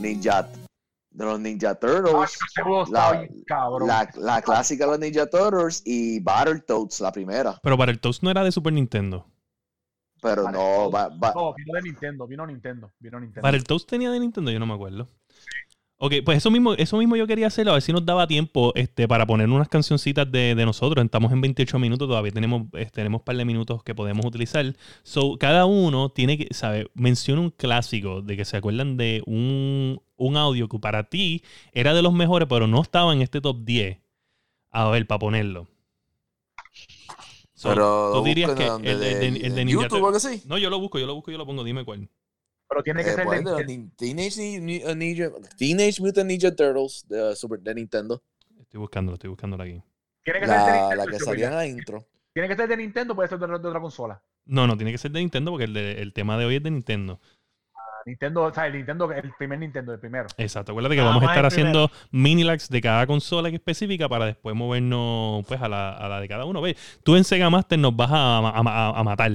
Ninja 0.00 0.48
de 1.10 1.24
los 1.24 1.38
Ninja 1.38 1.74
Turtles. 1.76 2.38
La- 2.90 3.12
bien. 3.12 3.44
La, 3.86 4.08
la 4.16 4.42
clásica 4.42 4.84
de 4.86 4.90
los 4.92 4.98
Ninja 5.00 5.26
Turtles 5.26 5.82
y 5.84 6.18
Battletoads, 6.20 7.00
la 7.00 7.12
primera. 7.12 7.60
Pero 7.62 7.76
Toast 8.00 8.22
no 8.22 8.30
era 8.30 8.42
de 8.42 8.50
Super 8.50 8.72
Nintendo. 8.72 9.26
Pero 10.20 10.50
no, 10.50 10.90
va, 10.90 11.08
va- 11.08 11.32
No, 11.34 11.52
vino 11.54 11.74
de 11.74 11.82
Nintendo, 11.82 12.26
vino 12.26 12.46
Nintendo, 12.46 12.90
vino 12.98 13.18
Nintendo. 13.20 13.42
Para 13.42 13.56
el 13.56 13.64
Toast 13.64 13.88
tenía 13.88 14.10
de 14.10 14.20
Nintendo, 14.20 14.50
yo 14.50 14.58
no 14.58 14.66
me 14.66 14.74
acuerdo. 14.74 15.08
Ok, 16.04 16.14
pues 16.24 16.38
eso 16.38 16.50
mismo, 16.50 16.74
eso 16.74 16.98
mismo 16.98 17.14
yo 17.14 17.28
quería 17.28 17.46
hacer, 17.46 17.68
a 17.68 17.74
ver 17.74 17.80
si 17.82 17.92
nos 17.92 18.04
daba 18.04 18.26
tiempo 18.26 18.72
este, 18.74 19.06
para 19.06 19.24
poner 19.24 19.48
unas 19.48 19.68
cancioncitas 19.68 20.28
de, 20.32 20.56
de 20.56 20.64
nosotros. 20.66 21.04
Estamos 21.04 21.30
en 21.30 21.40
28 21.40 21.78
minutos, 21.78 22.08
todavía 22.08 22.32
tenemos, 22.32 22.62
eh, 22.72 22.88
tenemos 22.92 23.20
un 23.20 23.24
par 23.24 23.36
de 23.36 23.44
minutos 23.44 23.84
que 23.84 23.94
podemos 23.94 24.26
utilizar. 24.26 24.74
So, 25.04 25.36
cada 25.38 25.64
uno 25.64 26.08
tiene 26.08 26.36
que, 26.38 26.52
¿sabe? 26.52 26.90
Menciona 26.94 27.40
un 27.40 27.50
clásico 27.50 28.20
de 28.20 28.36
que 28.36 28.44
se 28.44 28.56
acuerdan 28.56 28.96
de 28.96 29.22
un, 29.26 30.02
un 30.16 30.36
audio 30.36 30.68
que 30.68 30.76
para 30.80 31.04
ti 31.04 31.44
era 31.72 31.94
de 31.94 32.02
los 32.02 32.12
mejores, 32.12 32.48
pero 32.48 32.66
no 32.66 32.82
estaba 32.82 33.12
en 33.12 33.22
este 33.22 33.40
top 33.40 33.58
10. 33.62 33.98
A 34.72 34.88
ver, 34.88 35.06
para 35.06 35.20
ponerlo. 35.20 35.68
So, 37.54 37.68
Pero 37.68 38.10
tú 38.14 38.24
dirías 38.24 38.50
que 38.54 38.66
el, 38.66 38.86
el 38.88 38.98
de, 38.98 39.14
de- 39.20 39.46
el 39.46 39.54
de 39.54 39.64
Ninja 39.64 39.82
YouTube 39.84 40.02
o 40.02 40.06
algo 40.06 40.16
así. 40.16 40.42
No, 40.46 40.58
yo 40.58 40.68
lo 40.68 40.80
busco, 40.80 40.98
yo 40.98 41.06
lo 41.06 41.14
busco, 41.14 41.30
yo 41.30 41.38
lo 41.38 41.46
pongo, 41.46 41.62
dime 41.62 41.84
cuál. 41.84 42.08
Pero 42.72 42.82
tiene 42.82 43.04
que 43.04 43.10
Eh, 43.10 43.14
ser 43.14 43.24
pues, 43.24 43.44
de 43.44 43.64
de 43.64 43.88
Teenage, 43.96 44.58
uh, 44.90 44.94
Ninja, 44.94 45.30
Teenage 45.58 46.00
Mutant 46.00 46.26
Ninja 46.28 46.54
Turtles 46.54 47.04
de, 47.08 47.36
Super, 47.36 47.60
de 47.60 47.74
Nintendo. 47.74 48.22
Estoy 48.60 48.80
buscándolo, 48.80 49.14
estoy 49.14 49.28
buscándolo 49.30 49.62
aquí. 49.62 49.82
Tiene 50.24 50.40
que 50.40 50.46
ser 50.46 50.56
de 50.58 50.64
La, 50.64 50.72
Nintendo. 50.80 51.04
la 51.04 51.12
que 51.12 51.18
salía 51.18 51.48
en 51.48 51.54
la 51.54 51.66
intro. 51.66 52.06
Tiene 52.32 52.48
que 52.48 52.56
ser 52.56 52.68
de 52.68 52.76
Nintendo, 52.78 53.14
puede 53.14 53.28
ser 53.28 53.38
de, 53.38 53.46
de 53.46 53.54
otra 53.68 53.80
consola. 53.80 54.22
No, 54.46 54.66
no, 54.66 54.76
tiene 54.76 54.90
que 54.92 54.98
ser 54.98 55.10
de 55.10 55.20
Nintendo 55.20 55.50
porque 55.50 55.64
el, 55.64 55.74
de- 55.74 56.00
el 56.00 56.12
tema 56.14 56.38
de 56.38 56.46
hoy 56.46 56.56
es 56.56 56.62
de 56.62 56.70
Nintendo. 56.70 57.20
Nintendo, 58.04 58.42
o 58.44 58.52
sea, 58.52 58.66
el 58.66 58.72
Nintendo, 58.72 59.12
el 59.12 59.32
primer 59.38 59.58
Nintendo, 59.60 59.92
el 59.92 60.00
primero. 60.00 60.26
Exacto. 60.36 60.72
Acuérdate 60.72 60.96
que 60.96 61.02
Nada 61.02 61.10
vamos 61.14 61.28
a 61.28 61.32
estar 61.32 61.46
haciendo 61.46 61.88
mini 62.10 62.42
lags 62.42 62.68
de 62.68 62.80
cada 62.80 63.06
consola 63.06 63.48
que 63.50 63.56
específica 63.56 64.08
para 64.08 64.26
después 64.26 64.56
movernos 64.56 65.44
pues 65.46 65.60
a 65.60 65.68
la, 65.68 65.92
a 65.92 66.08
la 66.08 66.20
de 66.20 66.26
cada 66.26 66.44
uno. 66.44 66.60
Ve, 66.60 66.76
tú 67.04 67.14
en 67.16 67.22
Sega 67.22 67.48
Master 67.48 67.78
nos 67.78 67.94
vas 67.94 68.10
a, 68.10 68.38
a- 68.38 68.50
a- 68.60 68.98
a 68.98 69.04
matar. 69.04 69.30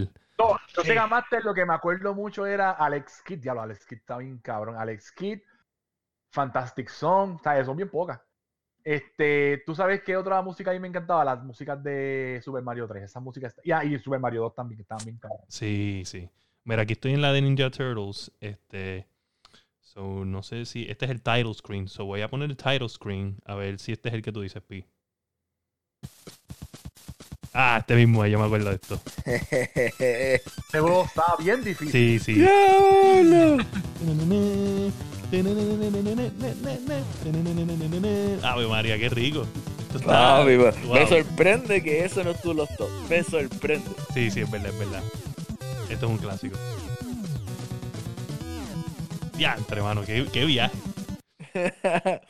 Yo 0.75 0.81
Sí. 0.81 0.89
Sega 0.89 1.07
Master 1.07 1.43
lo 1.43 1.53
que 1.53 1.65
me 1.65 1.73
acuerdo 1.73 2.13
mucho 2.13 2.45
era 2.45 2.71
Alex 2.71 3.21
Kidd. 3.23 3.39
Diablo, 3.39 3.61
Alex 3.61 3.85
Kidd 3.85 3.99
está 3.99 4.17
bien 4.17 4.37
cabrón. 4.39 4.75
Alex 4.77 5.11
Kidd, 5.11 5.39
Fantastic 6.31 6.89
Song, 6.89 7.39
¿sabes? 7.43 7.65
Son 7.65 7.75
bien 7.75 7.89
pocas. 7.89 8.21
Este, 8.83 9.63
¿tú 9.65 9.75
sabes 9.75 10.01
qué 10.01 10.15
otra 10.15 10.41
música 10.41 10.71
a 10.71 10.73
mí 10.73 10.79
me 10.79 10.87
encantaba? 10.87 11.25
Las 11.25 11.43
músicas 11.43 11.83
de 11.83 12.39
Super 12.41 12.63
Mario 12.63 12.87
3. 12.87 13.03
Esas 13.03 13.21
músicas. 13.21 13.53
Y, 13.63 13.71
ah, 13.71 13.83
y 13.83 13.99
Super 13.99 14.19
Mario 14.19 14.43
2 14.43 14.55
también, 14.55 14.77
que 14.77 14.83
estaban 14.83 15.03
bien 15.03 15.17
cabrón. 15.17 15.41
Sí, 15.49 16.03
sí. 16.05 16.29
Mira, 16.63 16.83
aquí 16.83 16.93
estoy 16.93 17.13
en 17.13 17.21
la 17.21 17.33
de 17.33 17.41
Ninja 17.41 17.69
Turtles. 17.69 18.31
Este. 18.39 19.07
So, 19.81 20.23
no 20.23 20.41
sé 20.41 20.65
si. 20.65 20.85
Este 20.89 21.05
es 21.05 21.11
el 21.11 21.21
title 21.21 21.53
screen. 21.53 21.87
So, 21.89 22.05
voy 22.05 22.21
a 22.21 22.29
poner 22.29 22.49
el 22.49 22.55
title 22.55 22.87
screen. 22.87 23.37
A 23.45 23.55
ver 23.55 23.77
si 23.79 23.91
este 23.91 24.09
es 24.09 24.15
el 24.15 24.21
que 24.21 24.31
tú 24.31 24.41
dices, 24.41 24.61
Pi. 24.63 24.85
Ah, 27.59 27.77
este 27.79 27.95
mismo, 27.95 28.23
yo 28.27 28.37
me 28.37 28.45
acuerdo 28.45 28.69
de 28.69 28.75
esto. 28.75 28.99
Ese 29.25 30.41
juego 30.79 31.05
estaba 31.05 31.35
bien 31.37 31.63
difícil. 31.63 31.91
Sí, 31.91 32.19
sí. 32.19 32.45
Ave 38.43 38.67
María, 38.67 38.97
qué 38.97 39.09
rico. 39.09 39.45
Esto 39.87 39.99
está- 39.99 40.39
Ah, 40.39 40.43
viva. 40.43 40.71
wow. 40.85 40.93
Me 40.95 41.07
sorprende 41.07 41.81
que 41.83 42.05
eso 42.05 42.23
no 42.23 42.31
estuvo 42.31 42.53
los 42.53 42.69
top. 42.75 42.89
Me 43.09 43.23
sorprende. 43.23 43.89
Sí, 44.13 44.29
sí, 44.31 44.41
es 44.41 44.51
verdad, 44.51 44.69
es 44.71 44.79
verdad. 44.79 45.03
Esto 45.89 46.05
es 46.05 46.11
un 46.11 46.17
clásico. 46.17 46.57
Diantre, 49.37 49.77
hermano, 49.77 50.03
qué, 50.05 50.25
qué 50.31 50.45
viaje. 50.45 50.77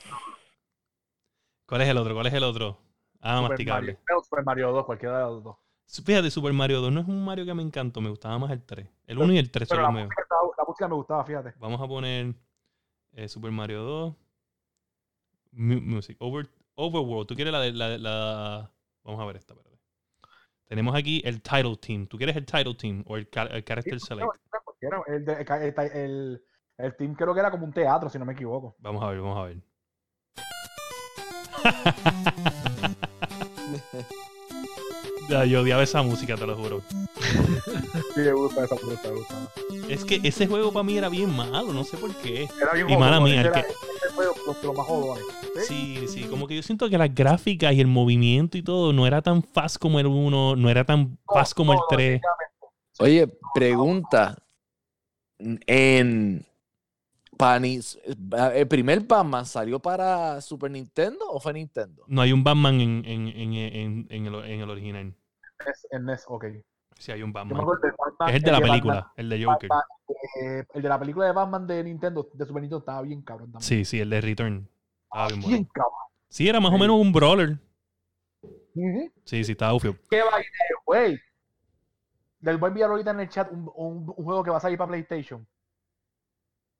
¿Cuál 1.67 1.81
es 1.81 1.89
el 1.89 1.97
otro? 1.97 2.13
¿Cuál 2.13 2.27
es 2.27 2.33
el 2.33 2.43
otro? 2.43 2.77
Ah, 3.21 3.37
Super 3.37 3.49
masticable. 3.49 3.93
Mario, 4.07 4.23
Super 4.23 4.43
Mario 4.45 4.71
2, 4.71 4.85
cualquiera 4.85 5.17
de 5.19 5.23
los 5.25 5.43
dos. 5.43 5.57
Fíjate, 6.05 6.29
Super 6.29 6.53
Mario 6.53 6.81
2 6.81 6.91
no 6.91 6.99
es 7.01 7.07
un 7.07 7.23
Mario 7.23 7.45
que 7.45 7.53
me 7.53 7.63
encantó, 7.63 8.01
me 8.01 8.09
gustaba 8.09 8.37
más 8.37 8.51
el 8.51 8.61
3. 8.63 8.87
El 9.05 9.17
1 9.19 9.33
y 9.33 9.37
el 9.37 9.49
3 9.51 9.67
son 9.69 9.77
los 9.77 9.87
la 9.87 9.91
míos. 9.91 10.09
la 10.57 10.63
música 10.67 10.87
me 10.87 10.95
gustaba, 10.95 11.23
fíjate. 11.23 11.53
Vamos 11.59 11.81
a 11.81 11.87
poner 11.87 12.33
eh, 13.13 13.27
Super 13.29 13.51
Mario 13.51 13.81
2. 13.83 14.15
Mu- 15.53 15.81
Music. 15.81 16.17
Over, 16.19 16.47
Overworld. 16.75 17.27
¿Tú 17.27 17.35
quieres 17.35 17.51
la 17.53 17.61
de 17.61 17.71
la, 17.71 17.97
la- 17.97 18.71
Vamos 19.03 19.21
a 19.21 19.25
ver 19.25 19.37
esta, 19.37 19.53
espérate. 19.53 19.77
Tenemos 20.65 20.93
aquí 20.95 21.21
el 21.23 21.41
title 21.41 21.77
team. 21.77 22.05
¿Tú 22.07 22.17
quieres 22.17 22.35
el 22.35 22.45
title 22.45 22.75
team 22.75 23.03
o 23.07 23.15
el, 23.15 23.21
el 23.51 23.63
character 23.63 23.99
Sí, 23.99 24.05
select? 24.05 24.27
no. 24.81 25.03
El, 25.07 25.23
de- 25.25 25.33
el- 25.41 25.91
el- 25.93 26.43
el 26.77 26.95
team 26.97 27.15
creo 27.15 27.33
que 27.33 27.39
era 27.39 27.49
como 27.49 27.65
un 27.65 27.71
teatro, 27.73 28.09
si 28.09 28.19
no 28.19 28.25
me 28.25 28.33
equivoco. 28.33 28.75
Vamos 28.79 29.01
a 29.01 29.07
ver, 29.09 29.21
vamos 29.21 29.37
a 29.37 29.43
ver. 29.43 29.61
Ya, 35.29 35.43
yo 35.43 35.61
odiaba 35.61 35.83
esa 35.83 36.01
música, 36.03 36.35
te 36.37 36.47
lo 36.47 36.55
juro. 36.55 36.81
Sí, 38.15 38.21
me 38.21 38.31
gusta 38.31 38.63
esa 38.63 38.75
música, 38.75 39.09
me 39.09 39.15
gusta. 39.15 39.35
Es 39.89 40.05
que 40.05 40.21
ese 40.23 40.47
juego 40.47 40.71
para 40.71 40.83
mí 40.83 40.97
era 40.97 41.09
bien 41.09 41.35
malo, 41.35 41.73
no 41.73 41.83
sé 41.83 41.97
por 41.97 42.13
qué. 42.15 42.47
Era 42.61 42.73
bien 42.73 42.89
Y 42.89 42.97
mala 42.97 43.17
jodón, 43.17 43.31
mía, 43.31 43.41
era- 43.41 43.51
que- 43.51 43.59
ese 43.67 44.09
fue 44.15 44.25
los, 44.25 44.63
los 44.63 44.75
más 44.77 44.87
jodones. 44.87 45.23
¿sí? 45.67 45.97
Sí, 45.97 46.07
sí, 46.07 46.23
como 46.23 46.47
que 46.47 46.55
yo 46.55 46.63
siento 46.63 46.89
que 46.89 46.97
las 46.97 47.13
gráficas 47.13 47.73
y 47.73 47.81
el 47.81 47.87
movimiento 47.87 48.57
y 48.57 48.63
todo 48.63 48.93
no 48.93 49.05
era 49.05 49.21
tan 49.21 49.43
fast 49.43 49.77
como 49.77 49.99
el 49.99 50.07
1, 50.07 50.55
no 50.55 50.69
era 50.69 50.85
tan 50.85 51.17
fast 51.33 51.53
como 51.53 51.73
el 51.73 51.77
No, 51.79 51.81
no, 51.83 51.87
3. 51.97 52.21
definitivamente. 52.21 52.55
Oye, 52.99 53.29
pregunta. 53.53 54.37
En. 55.67 56.45
Panis, 57.37 57.97
¿El 58.53 58.67
primer 58.67 59.01
Batman 59.01 59.45
salió 59.45 59.79
para 59.79 60.41
Super 60.41 60.69
Nintendo 60.71 61.25
o 61.29 61.39
fue 61.39 61.53
Nintendo? 61.53 62.03
No 62.07 62.21
hay 62.21 62.33
un 62.33 62.43
Batman 62.43 62.81
en, 62.81 63.03
en, 63.05 63.27
en, 63.27 63.53
en, 63.53 64.07
en 64.09 64.25
el, 64.25 64.35
en 64.45 64.59
el 64.61 64.69
original. 64.69 65.05
NES, 65.65 65.87
en 65.91 66.05
NES, 66.05 66.23
ok. 66.27 66.45
Sí, 66.97 67.11
hay 67.11 67.21
un 67.23 67.31
Batman. 67.31 67.63
Es 68.27 68.35
el 68.35 68.41
de 68.41 68.51
la 68.51 68.59
película, 68.59 69.11
el 69.15 69.29
de 69.29 69.43
Joker. 69.45 69.69
Batman, 69.69 69.85
eh, 70.41 70.65
el 70.73 70.81
de 70.81 70.89
la 70.89 70.99
película 70.99 71.25
de 71.27 71.31
Batman 71.31 71.67
de 71.67 71.83
Nintendo, 71.83 72.27
de 72.33 72.45
Super 72.45 72.61
Nintendo, 72.61 72.79
estaba 72.79 73.01
bien 73.03 73.21
cabrón 73.21 73.51
también. 73.51 73.67
Sí, 73.67 73.85
sí, 73.85 73.99
el 73.99 74.09
de 74.09 74.19
Return. 74.21 74.67
Estaba 75.03 75.27
bien 75.27 75.39
Bien 75.39 75.51
bueno. 75.51 75.69
cabrón. 75.73 75.93
Sí, 76.29 76.49
era 76.49 76.59
más 76.59 76.73
o 76.73 76.77
menos 76.77 76.99
un 76.99 77.13
brawler. 77.13 77.57
Sí, 79.25 79.43
sí, 79.43 79.51
estaba 79.53 79.73
ufio. 79.73 79.95
¿Qué 80.09 80.21
va 80.21 80.35
a 80.35 80.39
ir, 80.39 80.45
güey? 80.85 81.19
Les 82.41 82.59
voy 82.59 82.67
a 82.67 82.69
enviar 82.69 82.89
ahorita 82.91 83.11
en 83.11 83.19
el 83.21 83.29
chat 83.29 83.51
un, 83.51 83.71
un- 83.75 84.13
un 84.15 84.23
juego 84.25 84.43
que 84.43 84.51
va 84.51 84.57
a 84.57 84.61
salir 84.61 84.77
para 84.77 84.89
PlayStation. 84.89 85.47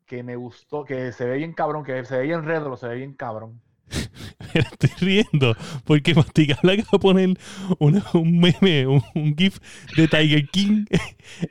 Que 0.08 0.24
me 0.24 0.36
gustó, 0.38 0.86
que 0.86 1.12
se 1.12 1.26
ve 1.26 1.38
bien 1.38 1.54
cabrón, 1.54 1.84
que 1.84 2.04
se 2.06 2.18
ve 2.18 2.24
bien 2.24 2.44
retro, 2.46 2.78
se 2.78 2.88
ve 2.88 2.96
bien 2.96 3.14
cabrón. 3.14 3.62
Me 4.54 4.62
estoy 4.62 4.90
riendo 5.00 5.56
porque 5.86 6.14
Masticable 6.16 6.74
acaba 6.74 6.90
de 6.94 7.00
poner 7.00 7.38
una- 7.80 8.06
un 8.14 8.40
meme, 8.40 8.88
un, 8.88 9.02
un 9.16 9.36
gif 9.36 9.60
de 9.96 10.08
Tiger 10.08 10.48
King 10.50 10.86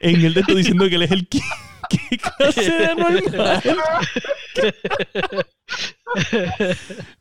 en 0.01 0.25
el 0.25 0.35
de 0.35 0.40
esto 0.40 0.55
diciendo 0.55 0.88
que 0.88 0.95
él 0.97 1.03
es 1.03 1.11
el 1.11 1.29
King. 1.29 1.40
¿Qué 1.90 2.19
clase 2.19 2.71
de 2.71 2.87
normal? 2.97 3.23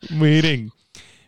Miren. 0.10 0.72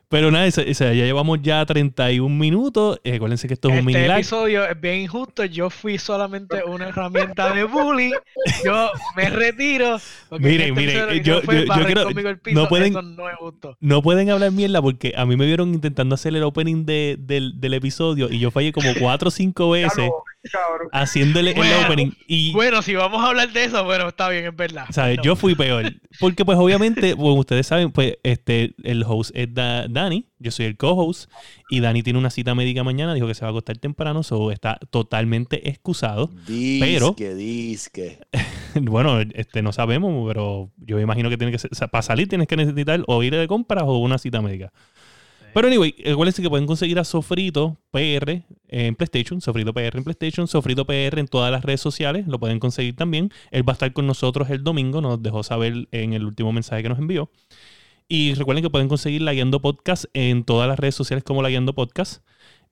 Pero 0.10 0.32
nada, 0.32 0.48
ya 0.48 0.94
llevamos 0.94 1.40
ya 1.42 1.66
31 1.66 2.34
minutos. 2.34 2.98
Eh, 3.04 3.16
acuérdense 3.16 3.46
que 3.50 3.56
esto 3.56 3.68
es 3.70 3.80
un 3.80 3.86
mini 3.86 3.98
Este 3.98 4.08
live. 4.08 4.20
episodio 4.20 4.66
es 4.66 4.80
bien 4.80 5.02
injusto. 5.02 5.44
Yo 5.44 5.70
fui 5.70 5.98
solamente 5.98 6.64
una 6.66 6.88
herramienta 6.88 7.54
de 7.54 7.66
bullying. 7.66 8.12
Yo 8.64 8.90
me 9.18 9.30
retiro. 9.30 9.98
Miren, 10.32 10.70
este 10.70 10.72
miren, 10.74 11.10
que 11.10 11.22
yo- 11.24 11.42
yo- 11.42 11.48
quiero- 11.86 12.10
no 12.54 12.68
pueden- 12.70 12.94
no 13.18 13.30
es 13.30 13.36
justo. 13.38 13.78
No 13.82 14.02
pueden 14.02 14.30
hablar 14.30 14.52
mierda 14.52 14.82
porque 14.82 15.14
a 15.18 15.26
mí 15.26 15.36
me 15.36 15.46
vieron 15.46 15.74
intentando 15.74 16.16
hacer 16.16 16.34
el 16.34 16.44
opening 16.44 16.86
de- 16.86 17.18
del, 17.20 17.60
del 17.60 17.74
episodio 17.74 18.30
y 18.32 18.40
yo 18.40 18.50
fallé 18.50 18.72
como 18.72 18.90
4 18.98 19.28
o 19.28 19.32
5 19.32 19.70
veces 19.72 20.10
Claro, 20.50 20.68
cabrón. 20.70 20.88
haciéndole 20.94 21.50
el 21.52 21.58
Bueno, 21.58 21.86
opening. 21.86 22.12
Y 22.28 22.54
Bueno, 22.54 22.82
si 22.82 22.96
vamos 22.96 23.22
a 23.22 23.28
hablar 23.28 23.52
de 23.52 23.66
eso, 23.66 23.84
bueno, 23.84 24.08
está 24.08 24.30
bien, 24.30 24.46
es 24.46 24.56
verdad. 24.56 24.86
¿Sabes? 24.92 25.18
No. 25.18 25.24
Yo 25.24 25.36
fui 25.36 25.54
peor. 25.56 25.92
Porque, 26.22 26.46
pues, 26.46 26.58
obviamente, 26.58 27.14
como 27.14 27.34
ustedes 27.34 27.68
saben, 27.68 27.92
pues, 27.92 28.14
este, 28.24 28.74
el 28.84 29.04
host 29.06 29.32
es 29.36 29.54
Da- 29.54 29.88
Dani. 29.98 30.26
Yo 30.40 30.52
soy 30.52 30.66
el 30.68 30.78
co-host. 30.78 31.30
Y 31.70 31.80
Dani 31.80 32.04
tiene 32.04 32.20
una 32.20 32.30
cita 32.30 32.56
médica 32.56 32.84
mañana. 32.84 33.14
Dijo 33.14 33.28
que 33.28 33.34
se 33.36 33.42
va 33.42 33.48
a 33.48 33.52
acostar 33.52 33.78
temprano. 33.78 34.24
So, 34.24 34.52
está 34.52 34.80
totalmente 34.90 35.70
excusado. 35.70 36.30
Pero- 36.48 37.08
Disque, 37.10 37.36
disque. 37.36 38.20
Bueno, 38.82 39.20
este, 39.34 39.64
no 39.64 39.72
sabemos, 39.72 40.28
pero 40.28 40.70
yo 40.78 40.98
me 40.98 41.02
imagino 41.02 41.30
que 41.30 41.38
tiene 41.38 41.52
que 41.52 41.58
ser, 41.58 41.72
para 41.90 42.02
salir 42.04 42.28
tienes 42.28 42.48
que 42.48 42.56
necesitar 42.56 43.04
o 43.08 43.24
ir 43.24 43.36
de 43.36 43.48
compras 43.48 43.84
o 43.88 43.98
una 43.98 44.20
cita 44.20 44.40
médica. 44.42 44.72
Pero 45.54 45.68
anyway, 45.68 45.96
acuérdense 46.12 46.44
que 46.44 46.50
pueden 46.50 46.68
conseguir 46.68 47.00
a 47.00 47.04
Sofrito 47.04 47.80
PR 47.90 48.44
en 48.68 48.94
PlayStation, 48.96 49.42
Sofrito 49.42 49.74
PR 49.74 49.98
en 49.98 50.04
PlayStation, 50.04 50.48
Sofrito 50.48 50.86
PR 50.86 51.18
en 51.20 51.28
todas 51.28 51.52
las 51.52 51.64
redes 51.66 51.82
sociales, 51.82 52.28
lo 52.28 52.40
pueden 52.40 52.60
conseguir 52.60 52.96
también. 52.96 53.32
Él 53.50 53.68
va 53.68 53.72
a 53.72 53.76
estar 53.76 53.92
con 53.94 54.06
nosotros 54.06 54.50
el 54.52 54.64
domingo, 54.64 55.02
nos 55.02 55.24
dejó 55.24 55.42
saber 55.42 55.88
en 55.92 56.14
el 56.14 56.26
último 56.26 56.52
mensaje 56.54 56.84
que 56.84 56.90
nos 56.90 57.00
envió. 57.00 57.32
Y 58.08 58.34
recuerden 58.36 58.64
que 58.64 58.70
pueden 58.70 58.88
conseguir 58.88 59.22
La 59.22 59.34
Guiando 59.34 59.62
Podcast 59.62 60.06
en 60.14 60.44
todas 60.46 60.68
las 60.68 60.80
redes 60.80 60.96
sociales 60.96 61.24
como 61.24 61.42
La 61.42 61.50
Guiando 61.50 61.74
Podcast. 61.76 62.24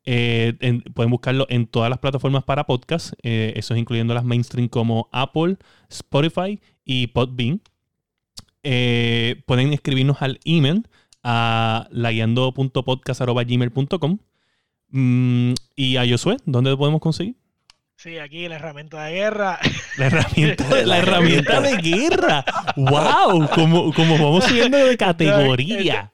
Eh, 0.06 0.54
en- 0.60 0.82
pueden 0.82 1.10
buscarlo 1.12 1.46
en 1.50 1.66
todas 1.68 1.90
las 1.90 2.00
plataformas 2.00 2.44
para 2.44 2.66
podcast, 2.68 3.14
eh, 3.24 3.54
eso 3.56 3.74
es 3.74 3.80
incluyendo 3.80 4.14
las 4.14 4.24
mainstream 4.24 4.68
como 4.70 5.10
Apple, 5.12 5.58
Spotify 5.90 6.62
y 6.86 7.08
Podbean. 7.08 7.62
Eh, 8.64 9.42
pueden 9.48 9.74
escribirnos 9.74 10.22
al 10.22 10.40
email 10.46 10.88
a 11.24 11.88
laguiando.podcast.gmail.com 11.92 14.20
Mm, 14.90 15.54
y 15.76 15.98
a 15.98 16.08
Josué, 16.08 16.38
¿dónde 16.46 16.70
lo 16.70 16.78
podemos 16.78 17.02
conseguir? 17.02 17.36
Sí, 18.06 18.20
aquí 18.20 18.48
la 18.48 18.58
herramienta 18.58 19.04
de 19.06 19.14
guerra. 19.14 19.60
La 19.98 20.06
herramienta, 20.06 20.64
la 20.86 21.00
herramienta 21.00 21.60
de 21.60 21.78
guerra. 21.78 22.46
¡Wow! 22.76 23.50
Como, 23.56 23.92
como 23.92 24.14
vamos 24.20 24.44
subiendo 24.44 24.78
de 24.78 24.96
categoría. 24.98 26.12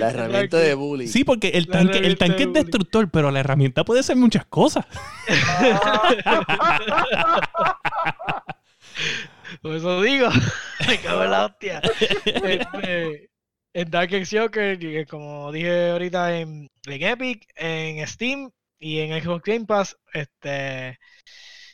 La 0.00 0.10
herramienta 0.10 0.56
de 0.56 0.74
bullying. 0.74 1.06
Sí, 1.06 1.22
porque 1.22 1.50
el 1.50 1.68
tanque, 1.68 1.98
el 1.98 2.18
tanque 2.18 2.46
de 2.46 2.58
es 2.58 2.64
destructor, 2.64 3.08
pero 3.08 3.30
la 3.30 3.38
herramienta 3.38 3.84
puede 3.84 4.02
ser 4.02 4.16
muchas 4.16 4.46
cosas. 4.46 4.84
Por 9.62 9.76
eso 9.76 10.02
digo, 10.02 10.28
me 10.88 10.98
cago 10.98 11.22
en 11.22 11.30
la 11.30 11.44
hostia. 11.46 11.82
Este, 12.24 13.30
en 13.74 13.90
Dark 13.92 14.10
Joker, 14.28 15.06
como 15.06 15.52
dije 15.52 15.90
ahorita 15.90 16.36
en, 16.36 16.68
en 16.84 17.02
Epic, 17.04 17.46
en 17.54 18.04
Steam 18.08 18.50
y 18.78 18.98
en 19.00 19.22
Xbox 19.22 19.42
Game 19.44 19.64
Pass, 19.66 19.96
este, 20.12 20.98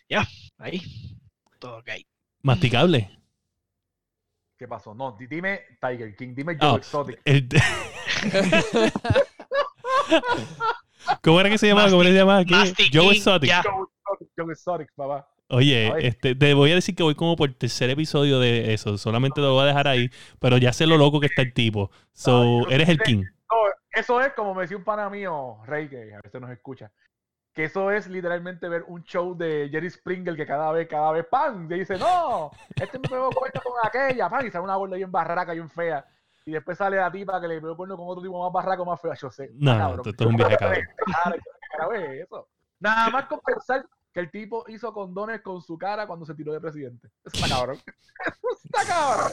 ya, 0.08 0.26
ahí, 0.58 0.82
todo 1.58 1.78
ok. 1.78 1.90
Masticable. 2.42 3.10
¿Qué 4.58 4.68
pasó? 4.68 4.94
No, 4.94 5.16
di- 5.18 5.26
dime 5.26 5.60
Tiger 5.80 6.14
King, 6.16 6.34
dime 6.34 6.56
Ah, 6.60 6.70
Joe 6.70 6.78
Exotic. 6.78 7.20
El- 7.24 7.48
¿Cómo 11.22 11.40
era 11.40 11.50
que 11.50 11.58
se 11.58 11.66
llamaba? 11.66 11.90
¿Cómo 11.90 12.02
era 12.02 12.10
que 12.10 12.14
se 12.14 12.20
llamaba? 12.20 12.44
Joe 12.92 13.16
Exotic. 13.16 13.48
ya. 13.48 13.62
Joe 13.62 13.72
Exotic, 13.82 14.28
Joe 14.36 14.52
Exotic, 14.52 14.88
papá. 14.94 15.28
Oye, 15.48 15.92
este, 16.06 16.34
te 16.34 16.54
voy 16.54 16.72
a 16.72 16.76
decir 16.76 16.94
que 16.94 17.02
voy 17.02 17.14
como 17.14 17.36
por 17.36 17.50
el 17.50 17.56
tercer 17.56 17.90
episodio 17.90 18.38
de 18.40 18.72
eso. 18.72 18.96
Solamente 18.96 19.34
te 19.36 19.40
lo 19.42 19.52
voy 19.52 19.64
a 19.64 19.66
dejar 19.66 19.86
ahí. 19.86 20.08
Pero 20.38 20.56
ya 20.58 20.72
sé 20.72 20.86
lo 20.86 20.96
loco 20.96 21.20
que 21.20 21.26
está 21.26 21.42
el 21.42 21.52
tipo. 21.52 21.90
So, 22.12 22.68
eres 22.70 22.88
el 22.88 22.98
king. 23.00 23.24
Eso 23.92 24.20
es 24.20 24.32
como 24.32 24.54
me 24.54 24.62
decía 24.62 24.76
un 24.76 24.84
pana 24.84 25.10
mío, 25.10 25.58
Rey, 25.66 25.88
que 25.88 26.14
a 26.14 26.20
veces 26.22 26.40
nos 26.40 26.50
escucha. 26.50 26.90
Que 27.52 27.64
eso 27.64 27.90
es 27.90 28.06
literalmente 28.08 28.66
ver 28.68 28.84
un 28.86 29.02
show 29.04 29.36
de 29.36 29.68
Jerry 29.70 29.90
Springer 29.90 30.34
que 30.34 30.46
cada 30.46 30.72
vez, 30.72 30.88
cada 30.88 31.12
vez, 31.12 31.26
¡pam! 31.26 31.70
Y 31.70 31.80
dice, 31.80 31.98
no, 31.98 32.50
este 32.74 32.98
me 32.98 33.08
pegó 33.08 33.30
cuenta 33.30 33.60
con 33.60 33.74
aquella, 33.82 34.30
¡pam! 34.30 34.46
Y 34.46 34.50
sale 34.50 34.64
una 34.64 34.76
gorda 34.76 34.96
bien 34.96 35.12
barraca, 35.12 35.52
bien 35.52 35.68
fea. 35.68 36.06
Y 36.46 36.52
después 36.52 36.78
sale 36.78 36.96
la 36.96 37.12
tipa 37.12 37.40
que 37.40 37.48
le 37.48 37.60
pegó 37.60 37.76
cuerno 37.76 37.96
con 37.96 38.08
otro 38.08 38.22
tipo 38.22 38.42
más 38.42 38.52
barraco, 38.52 38.86
más 38.86 39.00
feo. 39.00 39.12
Yo 39.14 39.30
sé. 39.30 39.50
No, 39.54 39.76
cabrón. 39.76 40.02
esto 40.06 40.24
es 40.24 40.30
un 40.30 40.36
viaje 40.36 40.56
cabrón. 40.56 40.84
Nada 42.80 43.10
más 43.10 43.26
con 43.26 43.40
pensar 43.40 43.84
que 44.12 44.20
el 44.20 44.30
tipo 44.30 44.64
hizo 44.68 44.92
condones 44.92 45.40
con 45.40 45.62
su 45.62 45.78
cara 45.78 46.06
cuando 46.06 46.26
se 46.26 46.34
tiró 46.34 46.52
de 46.52 46.60
presidente. 46.60 47.08
Eso 47.24 47.44
está 47.44 47.48
cabrón. 47.56 47.76
Eso 48.24 48.58
está 48.64 48.86
cabrón. 48.86 49.32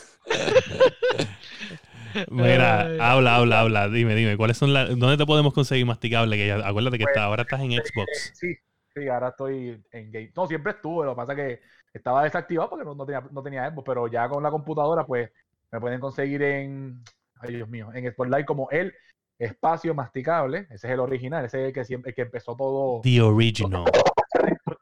Mira, 2.32 2.82
Ay. 2.82 2.98
habla, 3.02 3.36
habla, 3.36 3.60
habla. 3.60 3.90
Dime, 3.90 4.16
dime. 4.16 4.38
¿Cuáles 4.38 4.58
son 4.58 4.74
las, 4.74 4.90
¿Dónde 4.98 5.18
te 5.18 5.26
podemos 5.26 5.54
conseguir 5.54 5.86
masticable? 5.86 6.38
Que 6.38 6.48
ya, 6.48 6.56
acuérdate 6.68 6.98
que 6.98 7.04
Pues, 7.04 7.16
está, 7.16 7.26
ahora 7.26 7.44
estás 7.44 7.62
en 7.62 7.72
Xbox. 7.72 8.34
Sí, 8.34 8.56
sí, 8.96 9.08
ahora 9.08 9.30
estoy 9.30 9.84
en 9.92 10.12
game. 10.12 10.32
No, 10.36 10.48
siempre 10.48 10.72
estuve, 10.74 11.06
lo 11.06 11.12
que 11.12 11.18
pasa 11.18 11.34
es 11.34 11.38
que 11.38 11.62
estaba 11.94 12.24
desactivado 12.24 12.70
porque 12.70 12.86
no, 12.86 12.96
no 12.96 13.06
tenía, 13.06 13.24
no 13.32 13.44
tenía 13.44 13.70
Xbox, 13.70 13.86
pero 13.86 14.08
ya 14.08 14.28
con 14.30 14.42
la 14.42 14.50
computadora, 14.50 15.06
pues 15.06 15.30
me 15.72 15.80
pueden 15.80 16.00
conseguir 16.00 16.42
en, 16.42 17.04
ay 17.42 17.56
Dios 17.56 17.70
mío, 17.70 17.90
en 17.94 18.12
Spotlight 18.12 18.46
como 18.46 18.70
el 18.72 18.94
espacio 19.38 19.94
masticable. 19.94 20.68
Ese 20.72 20.88
es 20.88 20.94
el 20.94 21.00
original, 21.00 21.46
ese 21.46 21.62
es 21.62 21.68
el 21.68 21.74
que, 21.74 21.86
siempre, 21.86 22.10
el 22.10 22.16
que 22.16 22.24
empezó 22.24 22.56
todo, 22.56 23.02
The 23.02 23.22
Original. 23.22 23.86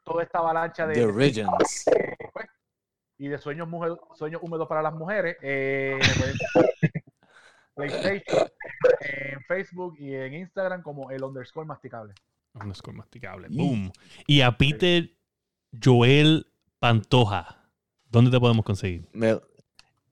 Toda 0.04 0.22
esta 0.22 0.38
avalancha 0.38 0.86
de, 0.86 0.94
The 0.94 1.04
Origins. 1.04 1.84
pues, 2.32 2.46
y 3.18 3.28
de 3.28 3.38
sueños, 3.38 3.68
mujer- 3.68 3.98
sueños 4.14 4.40
húmedos 4.42 4.68
para 4.68 4.82
las 4.82 4.94
mujeres. 4.94 5.36
Eh, 5.42 5.98
PlayStation, 7.74 8.48
en 9.00 9.40
Facebook 9.46 9.94
y 9.98 10.14
en 10.14 10.34
Instagram 10.34 10.82
como 10.82 11.10
el 11.10 11.22
underscore 11.22 11.66
masticable. 11.66 12.14
Underscore 12.54 12.96
masticable. 12.96 13.48
Boom. 13.50 13.92
Y 14.26 14.40
a 14.40 14.56
Peter 14.56 15.08
Joel 15.82 16.46
Pantoja. 16.80 17.68
¿Dónde 18.10 18.30
te 18.30 18.40
podemos 18.40 18.64
conseguir? 18.64 19.06
Me- 19.12 19.40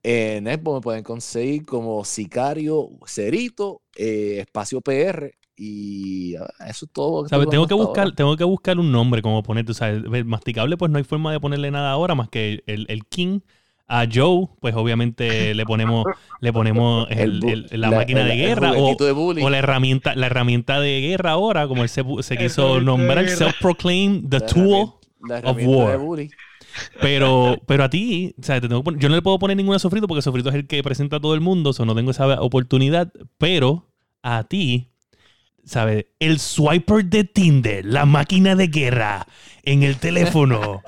en 0.02 0.46
Xbox 0.46 0.74
me 0.76 0.80
pueden 0.82 1.02
conseguir 1.02 1.66
como 1.66 2.04
Sicario, 2.04 2.90
Cerito, 3.06 3.82
eh, 3.96 4.38
Espacio 4.40 4.80
PR 4.80 5.32
y 5.56 6.36
ah, 6.36 6.46
eso 6.68 6.86
es 6.86 6.92
todo. 6.92 7.28
¿Sabes? 7.28 7.48
Tengo 7.48 7.66
que 7.66 7.74
buscar, 7.74 8.04
ahora. 8.04 8.14
tengo 8.16 8.36
que 8.36 8.44
buscar 8.44 8.78
un 8.78 8.92
nombre 8.92 9.22
como 9.22 9.42
ponerte. 9.42 9.72
O 9.72 9.74
sea, 9.74 9.88
el 9.88 10.24
masticable, 10.24 10.76
pues 10.76 10.90
no 10.90 10.98
hay 10.98 11.04
forma 11.04 11.32
de 11.32 11.40
ponerle 11.40 11.70
nada 11.70 11.90
ahora 11.90 12.14
más 12.14 12.28
que 12.28 12.62
el, 12.66 12.86
el 12.88 13.04
King. 13.06 13.40
A 13.88 14.04
Joe, 14.12 14.48
pues 14.60 14.74
obviamente 14.74 15.54
le 15.54 15.64
ponemos, 15.64 16.04
le 16.40 16.52
ponemos 16.52 17.06
el- 17.10 17.40
el- 17.70 17.80
la, 17.80 17.92
máquina 17.92 18.22
el- 18.22 18.26
de 18.26 18.32
el 18.32 18.38
guerra 18.40 18.72
o, 18.72 18.96
de 18.96 19.12
o 19.44 19.48
la 19.48 19.58
herramienta, 19.58 20.16
la 20.16 20.26
herramienta 20.26 20.80
de 20.80 21.00
guerra 21.02 21.30
ahora, 21.30 21.68
como 21.68 21.84
él 21.84 21.88
se, 21.88 22.02
se 22.20 22.36
quiso 22.36 22.80
nombrar, 22.80 23.24
guerra. 23.24 23.36
self-proclaimed 23.36 24.28
the 24.28 24.40
La 24.40 24.46
tool. 24.46 24.90
la 25.28 25.40
de 25.40 25.66
war. 25.66 26.00
Pero, 27.00 27.58
pero 27.66 27.84
a 27.84 27.88
ti, 27.90 28.34
o 28.38 28.42
sea, 28.42 28.60
te 28.60 28.68
tengo 28.68 28.80
que 28.82 28.84
poner- 28.84 29.00
yo 29.00 29.08
no 29.08 29.14
le 29.14 29.22
puedo 29.22 29.38
poner 29.38 29.56
ninguna 29.56 29.78
sofrito 29.78 30.06
porque 30.08 30.22
sofrito 30.22 30.48
es 30.48 30.54
el 30.56 30.66
que 30.66 30.82
presenta 30.82 31.16
a 31.16 31.20
todo 31.20 31.34
el 31.34 31.40
mundo, 31.40 31.70
o 31.78 31.84
no 31.84 31.94
tengo 31.94 32.10
esa 32.10 32.40
oportunidad. 32.42 33.12
Pero 33.38 33.86
a 34.22 34.44
ti, 34.44 34.90
¿sabes? 35.66 36.06
El 36.20 36.38
swiper 36.38 37.04
de 37.04 37.24
Tinder, 37.24 37.84
la 37.84 38.06
máquina 38.06 38.54
de 38.54 38.68
guerra 38.68 39.26
en 39.64 39.82
el 39.82 39.98
teléfono. 39.98 40.82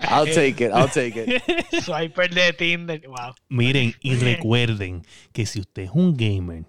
I'll 0.00 0.26
take 0.32 0.64
it, 0.64 0.72
I'll 0.74 0.90
take 0.90 1.16
it. 1.16 1.42
Swiper 1.82 2.28
de 2.28 2.52
Tinder. 2.52 3.00
Wow. 3.06 3.34
Miren 3.48 3.94
y 4.00 4.14
recuerden 4.16 5.02
que 5.32 5.46
si 5.46 5.60
usted 5.60 5.84
es 5.84 5.90
un 5.94 6.16
gamer 6.16 6.64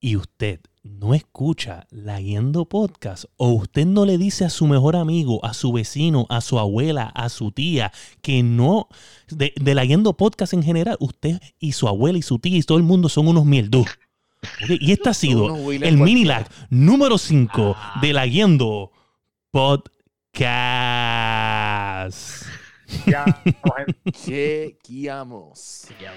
y 0.00 0.16
usted 0.16 0.60
no 0.82 1.14
escucha 1.14 1.86
la 1.90 2.20
Yendo 2.20 2.66
Podcast 2.66 3.24
o 3.38 3.48
usted 3.52 3.86
no 3.86 4.04
le 4.04 4.18
dice 4.18 4.44
a 4.44 4.50
su 4.50 4.66
mejor 4.66 4.96
amigo, 4.96 5.42
a 5.42 5.54
su 5.54 5.72
vecino, 5.72 6.26
a 6.28 6.42
su 6.42 6.58
abuela, 6.58 7.04
a 7.14 7.30
su 7.30 7.52
tía, 7.52 7.90
que 8.20 8.42
no, 8.42 8.88
de, 9.28 9.54
de 9.56 9.74
la 9.74 9.86
Yendo 9.86 10.14
Podcast 10.14 10.52
en 10.52 10.62
general, 10.62 10.98
usted 11.00 11.40
y 11.58 11.72
su 11.72 11.88
abuela 11.88 12.18
y 12.18 12.22
su 12.22 12.38
tía 12.38 12.58
y 12.58 12.62
todo 12.62 12.76
el 12.76 12.84
mundo 12.84 13.08
son 13.08 13.28
unos 13.28 13.46
mierdú. 13.46 13.86
Ok, 14.44 14.70
Y 14.80 14.92
este 14.92 15.08
ha 15.08 15.14
sido 15.14 15.72
el 15.72 15.96
mini 15.96 16.24
lag 16.24 16.46
número 16.68 17.16
5 17.16 17.76
de 18.02 18.12
la 18.12 18.26
Yendo 18.26 18.92
Podcast. 19.50 20.42
Ya. 23.06 23.24
Chequeamos. 24.12 25.88
Ya. 26.00 26.12